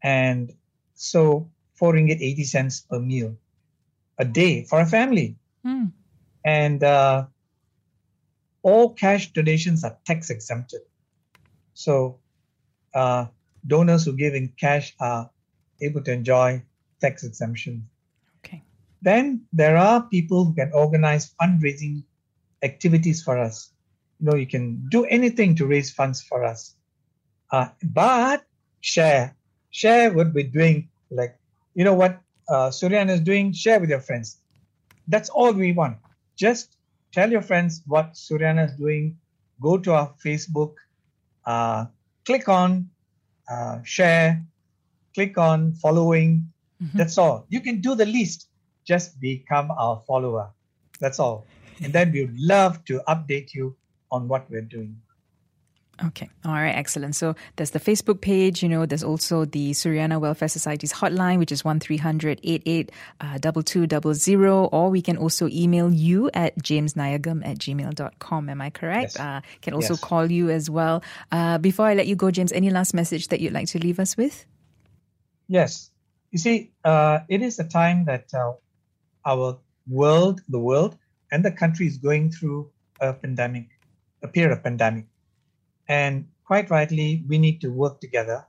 And 0.02 0.56
so 0.94 1.50
4 1.74 1.92
ringgit 1.92 2.22
80 2.22 2.44
cents 2.44 2.80
per 2.80 3.00
meal 3.00 3.36
a 4.16 4.24
day 4.24 4.64
for 4.64 4.80
a 4.80 4.86
family. 4.86 5.36
Mm. 5.66 5.92
And 6.44 6.82
uh, 6.82 7.26
all 8.62 8.94
cash 8.94 9.32
donations 9.32 9.84
are 9.84 9.96
tax 10.04 10.30
exempted. 10.30 10.80
So 11.74 12.18
uh, 12.94 13.26
donors 13.66 14.04
who 14.04 14.12
give 14.14 14.34
in 14.34 14.52
cash 14.58 14.94
are 15.00 15.30
able 15.80 16.02
to 16.02 16.12
enjoy 16.12 16.62
tax 17.00 17.24
exemption. 17.24 17.88
Okay. 18.44 18.62
Then 19.02 19.42
there 19.52 19.76
are 19.76 20.02
people 20.02 20.44
who 20.44 20.54
can 20.54 20.72
organize 20.72 21.32
fundraising 21.40 22.02
activities 22.62 23.22
for 23.22 23.38
us. 23.38 23.70
You 24.20 24.30
know, 24.30 24.36
you 24.36 24.46
can 24.46 24.88
do 24.90 25.04
anything 25.04 25.54
to 25.56 25.66
raise 25.66 25.92
funds 25.92 26.20
for 26.22 26.44
us. 26.44 26.74
Uh, 27.52 27.68
but 27.82 28.44
share, 28.80 29.36
share 29.70 30.12
what 30.12 30.34
we're 30.34 30.48
doing. 30.48 30.88
Like, 31.10 31.38
you 31.74 31.84
know 31.84 31.94
what 31.94 32.20
uh, 32.48 32.70
Suriana 32.70 33.10
is 33.10 33.20
doing, 33.20 33.52
share 33.52 33.78
with 33.78 33.90
your 33.90 34.00
friends. 34.00 34.38
That's 35.06 35.28
all 35.28 35.52
we 35.52 35.72
want. 35.72 35.98
Just 36.36 36.76
tell 37.12 37.30
your 37.30 37.42
friends 37.42 37.82
what 37.86 38.12
Suriana 38.14 38.66
is 38.66 38.72
doing. 38.72 39.18
Go 39.60 39.78
to 39.78 39.92
our 39.92 40.14
Facebook, 40.24 40.74
uh, 41.44 41.86
click 42.24 42.48
on 42.48 42.88
uh, 43.50 43.82
share, 43.82 44.44
click 45.14 45.38
on 45.38 45.72
following. 45.72 46.50
Mm-hmm. 46.82 46.98
That's 46.98 47.18
all. 47.18 47.46
You 47.48 47.60
can 47.60 47.80
do 47.80 47.94
the 47.94 48.06
least. 48.06 48.48
Just 48.84 49.20
become 49.20 49.70
our 49.70 50.00
follower. 50.06 50.50
That's 51.00 51.18
all. 51.18 51.44
And 51.82 51.92
then 51.92 52.12
we'd 52.12 52.38
love 52.38 52.84
to 52.86 53.00
update 53.08 53.54
you 53.54 53.76
on 54.10 54.28
what 54.28 54.50
we're 54.50 54.62
doing. 54.62 54.96
Okay. 56.06 56.28
All 56.44 56.52
right. 56.52 56.76
Excellent. 56.76 57.16
So 57.16 57.34
there's 57.56 57.70
the 57.70 57.80
Facebook 57.80 58.20
page. 58.20 58.62
You 58.62 58.68
know, 58.68 58.86
there's 58.86 59.02
also 59.02 59.44
the 59.44 59.72
Suriana 59.72 60.20
Welfare 60.20 60.46
Society's 60.48 60.92
hotline, 60.92 61.38
which 61.38 61.50
is 61.50 61.64
1300 61.64 62.40
88 62.44 62.92
2200. 63.42 64.68
Or 64.72 64.90
we 64.90 65.02
can 65.02 65.16
also 65.16 65.48
email 65.48 65.92
you 65.92 66.30
at 66.34 66.56
jamesnayagam 66.62 67.44
at 67.44 67.58
gmail.com. 67.58 68.48
Am 68.48 68.60
I 68.60 68.70
correct? 68.70 69.16
Yes. 69.16 69.20
Uh, 69.20 69.40
can 69.60 69.74
also 69.74 69.94
Yes. 69.94 70.00
call 70.00 70.30
you 70.30 70.50
as 70.50 70.70
well. 70.70 71.02
Uh, 71.32 71.58
before 71.58 71.86
I 71.86 71.94
let 71.94 72.06
you 72.06 72.14
go, 72.14 72.30
James, 72.30 72.52
any 72.52 72.70
last 72.70 72.94
message 72.94 73.28
that 73.28 73.40
you'd 73.40 73.52
like 73.52 73.66
to 73.68 73.78
leave 73.78 73.98
us 73.98 74.16
with? 74.16 74.46
Yes. 75.48 75.90
You 76.30 76.38
see, 76.38 76.70
uh, 76.84 77.20
it 77.28 77.42
is 77.42 77.58
a 77.58 77.64
time 77.64 78.04
that 78.04 78.32
uh, 78.34 78.52
our 79.24 79.58
world, 79.88 80.42
the 80.48 80.58
world, 80.60 80.96
and 81.32 81.44
the 81.44 81.50
country 81.50 81.86
is 81.86 81.98
going 81.98 82.30
through 82.30 82.70
a 83.00 83.12
pandemic, 83.14 83.66
a 84.22 84.28
period 84.28 84.52
of 84.52 84.62
pandemic. 84.62 85.06
And 85.88 86.28
quite 86.44 86.70
rightly, 86.70 87.24
we 87.28 87.38
need 87.38 87.60
to 87.62 87.68
work 87.68 88.00
together. 88.00 88.46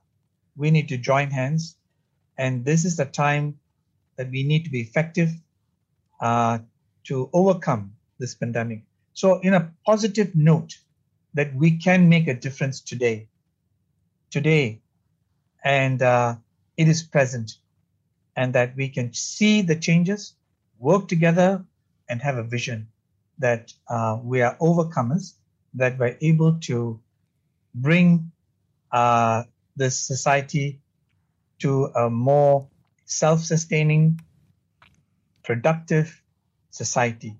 We 0.57 0.71
need 0.71 0.89
to 0.89 0.97
join 0.97 1.31
hands. 1.31 1.77
And 2.37 2.65
this 2.65 2.85
is 2.85 2.97
the 2.97 3.05
time 3.05 3.59
that 4.17 4.29
we 4.29 4.43
need 4.43 4.65
to 4.65 4.69
be 4.69 4.81
effective 4.81 5.29
uh, 6.19 6.59
to 7.05 7.29
overcome 7.33 7.93
this 8.19 8.35
pandemic. 8.35 8.83
So, 9.13 9.39
in 9.39 9.53
a 9.53 9.71
positive 9.85 10.35
note, 10.35 10.77
that 11.33 11.53
we 11.55 11.77
can 11.77 12.09
make 12.09 12.27
a 12.27 12.33
difference 12.33 12.81
today. 12.81 13.27
Today, 14.31 14.81
and 15.63 16.01
uh, 16.01 16.35
it 16.77 16.87
is 16.87 17.03
present 17.03 17.57
and 18.35 18.53
that 18.53 18.75
we 18.75 18.89
can 18.89 19.13
see 19.13 19.61
the 19.61 19.75
changes 19.75 20.33
work 20.79 21.07
together 21.07 21.65
and 22.07 22.21
have 22.21 22.37
a 22.37 22.43
vision 22.43 22.87
that 23.39 23.73
uh, 23.87 24.17
we 24.23 24.41
are 24.41 24.55
overcomers 24.57 25.33
that 25.73 25.97
we're 25.97 26.17
able 26.21 26.53
to 26.59 26.99
bring 27.73 28.31
uh, 28.91 29.43
the 29.75 29.91
society 29.91 30.79
to 31.59 31.85
a 31.95 32.09
more 32.09 32.67
self-sustaining 33.05 34.19
productive 35.43 36.21
society 36.69 37.35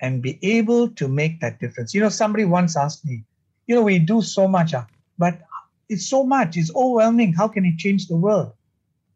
and 0.00 0.22
be 0.22 0.38
able 0.42 0.88
to 0.88 1.06
make 1.06 1.40
that 1.40 1.60
difference 1.60 1.92
you 1.92 2.00
know 2.00 2.08
somebody 2.08 2.44
once 2.44 2.76
asked 2.76 3.04
me 3.04 3.24
you 3.66 3.74
know 3.74 3.82
we 3.82 3.98
do 3.98 4.22
so 4.22 4.48
much 4.48 4.72
uh, 4.72 4.84
but 5.18 5.40
it's 5.90 6.08
so 6.08 6.24
much, 6.24 6.56
it's 6.56 6.74
overwhelming. 6.74 7.32
How 7.34 7.48
can 7.48 7.64
it 7.64 7.76
change 7.76 8.06
the 8.06 8.16
world? 8.16 8.52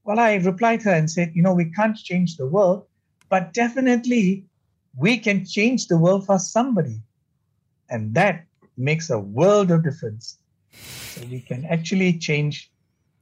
Well, 0.03 0.19
I 0.19 0.35
replied 0.35 0.81
to 0.81 0.91
her 0.91 0.95
and 0.97 1.09
said, 1.09 1.31
you 1.35 1.43
know, 1.43 1.55
we 1.55 1.71
can't 1.71 1.97
change 1.97 2.37
the 2.37 2.47
world, 2.47 2.87
but 3.31 3.55
definitely 3.55 4.45
we 4.99 5.19
can 5.19 5.47
change 5.47 5.87
the 5.87 5.97
world 5.97 6.27
for 6.27 6.39
somebody. 6.39 7.01
And 7.89 8.13
that 8.15 8.45
makes 8.77 9.11
a 9.11 9.19
world 9.19 9.71
of 9.71 9.85
difference. 9.85 10.39
So 10.73 11.23
we 11.31 11.41
can 11.41 11.65
actually 11.65 12.19
change 12.19 12.71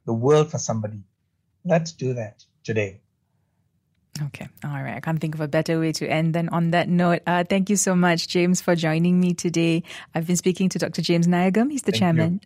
the 0.05 0.13
world 0.13 0.51
for 0.51 0.57
somebody. 0.57 1.01
Let's 1.63 1.91
do 1.91 2.13
that 2.15 2.43
today. 2.63 3.01
Okay. 4.21 4.47
All 4.63 4.83
right. 4.83 4.95
I 4.95 4.99
can't 4.99 5.19
think 5.19 5.33
of 5.33 5.41
a 5.41 5.47
better 5.47 5.79
way 5.79 5.91
to 5.93 6.07
end 6.07 6.35
than 6.35 6.49
on 6.49 6.71
that 6.71 6.87
note. 6.87 7.21
Uh, 7.25 7.43
thank 7.43 7.69
you 7.69 7.75
so 7.75 7.95
much, 7.95 8.27
James, 8.27 8.61
for 8.61 8.75
joining 8.75 9.19
me 9.19 9.33
today. 9.33 9.83
I've 10.13 10.27
been 10.27 10.35
speaking 10.35 10.69
to 10.69 10.79
Dr. 10.79 11.01
James 11.01 11.27
Nayagam. 11.27 11.71
He's 11.71 11.83
the 11.83 11.91
Thank 11.91 11.99
chairman. 11.99 12.41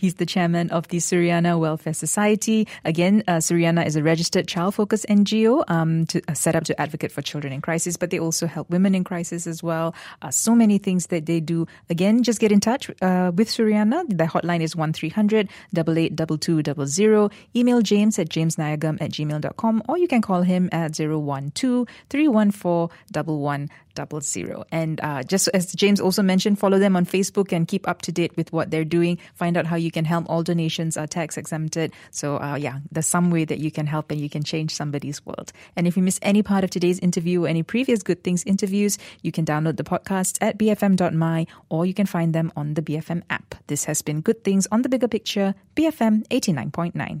He's 0.00 0.14
the 0.14 0.24
chairman 0.24 0.70
of 0.70 0.88
the 0.88 0.96
Suriana 0.96 1.60
Welfare 1.60 1.92
Society. 1.92 2.66
Again, 2.86 3.22
uh, 3.28 3.36
Suriana 3.36 3.84
is 3.84 3.96
a 3.96 4.02
registered 4.02 4.48
child-focused 4.48 5.04
NGO 5.10 5.62
um, 5.68 6.06
to, 6.06 6.22
uh, 6.26 6.32
set 6.32 6.56
up 6.56 6.64
to 6.64 6.80
advocate 6.80 7.12
for 7.12 7.20
children 7.20 7.52
in 7.52 7.60
crisis, 7.60 7.98
but 7.98 8.08
they 8.08 8.18
also 8.18 8.46
help 8.46 8.70
women 8.70 8.94
in 8.94 9.04
crisis 9.04 9.46
as 9.46 9.62
well. 9.62 9.94
Uh, 10.22 10.30
so 10.30 10.54
many 10.54 10.78
things 10.78 11.08
that 11.08 11.26
they 11.26 11.38
do. 11.38 11.66
Again, 11.90 12.22
just 12.22 12.40
get 12.40 12.50
in 12.50 12.60
touch 12.60 12.88
uh, 13.02 13.30
with 13.34 13.48
Suriana. 13.48 14.08
The 14.08 14.24
hotline 14.24 14.62
is 14.62 14.74
1300 14.74 15.50
882200. 15.76 17.30
Email 17.54 17.82
James 17.82 18.18
at 18.18 18.30
jamesnayagam 18.30 19.02
at 19.02 19.10
gmail.com 19.10 19.82
or 19.86 19.98
you 19.98 20.08
can 20.08 20.22
call 20.22 20.40
him 20.40 20.70
at 20.72 20.94
012 20.94 21.86
314 22.08 23.68
1100. 23.96 24.64
And 24.70 25.00
uh, 25.00 25.22
just 25.22 25.48
as 25.54 25.72
James 25.72 26.00
also 26.00 26.22
mentioned, 26.22 26.58
follow 26.58 26.78
them 26.78 26.96
on 26.96 27.06
Facebook 27.06 27.52
and 27.52 27.66
keep 27.66 27.88
up 27.88 28.02
to 28.02 28.12
date 28.12 28.36
with 28.36 28.52
what 28.52 28.70
they're 28.70 28.84
doing. 28.84 29.18
Find 29.34 29.56
out 29.56 29.66
how 29.66 29.76
you 29.76 29.90
can 29.90 30.04
help. 30.04 30.26
All 30.28 30.42
donations 30.42 30.96
are 30.96 31.06
tax 31.06 31.36
exempted. 31.36 31.92
So, 32.10 32.36
uh, 32.40 32.56
yeah, 32.56 32.80
there's 32.92 33.06
some 33.06 33.30
way 33.30 33.44
that 33.44 33.58
you 33.58 33.70
can 33.70 33.86
help 33.86 34.10
and 34.10 34.20
you 34.20 34.28
can 34.28 34.42
change 34.42 34.74
somebody's 34.74 35.24
world. 35.24 35.52
And 35.76 35.86
if 35.86 35.96
you 35.96 36.02
miss 36.02 36.18
any 36.22 36.42
part 36.42 36.64
of 36.64 36.70
today's 36.70 36.98
interview 36.98 37.44
or 37.44 37.48
any 37.48 37.62
previous 37.62 38.02
Good 38.02 38.22
Things 38.24 38.44
interviews, 38.44 38.98
you 39.22 39.32
can 39.32 39.44
download 39.44 39.76
the 39.76 39.84
podcasts 39.84 40.38
at 40.40 40.58
bfm.my 40.58 41.46
or 41.68 41.86
you 41.86 41.94
can 41.94 42.06
find 42.06 42.34
them 42.34 42.52
on 42.56 42.74
the 42.74 42.82
BFM 42.82 43.22
app. 43.30 43.54
This 43.66 43.84
has 43.84 44.02
been 44.02 44.20
Good 44.20 44.44
Things 44.44 44.66
on 44.70 44.82
the 44.82 44.88
Bigger 44.88 45.08
Picture, 45.08 45.54
BFM 45.76 46.26
89.9. 46.28 47.20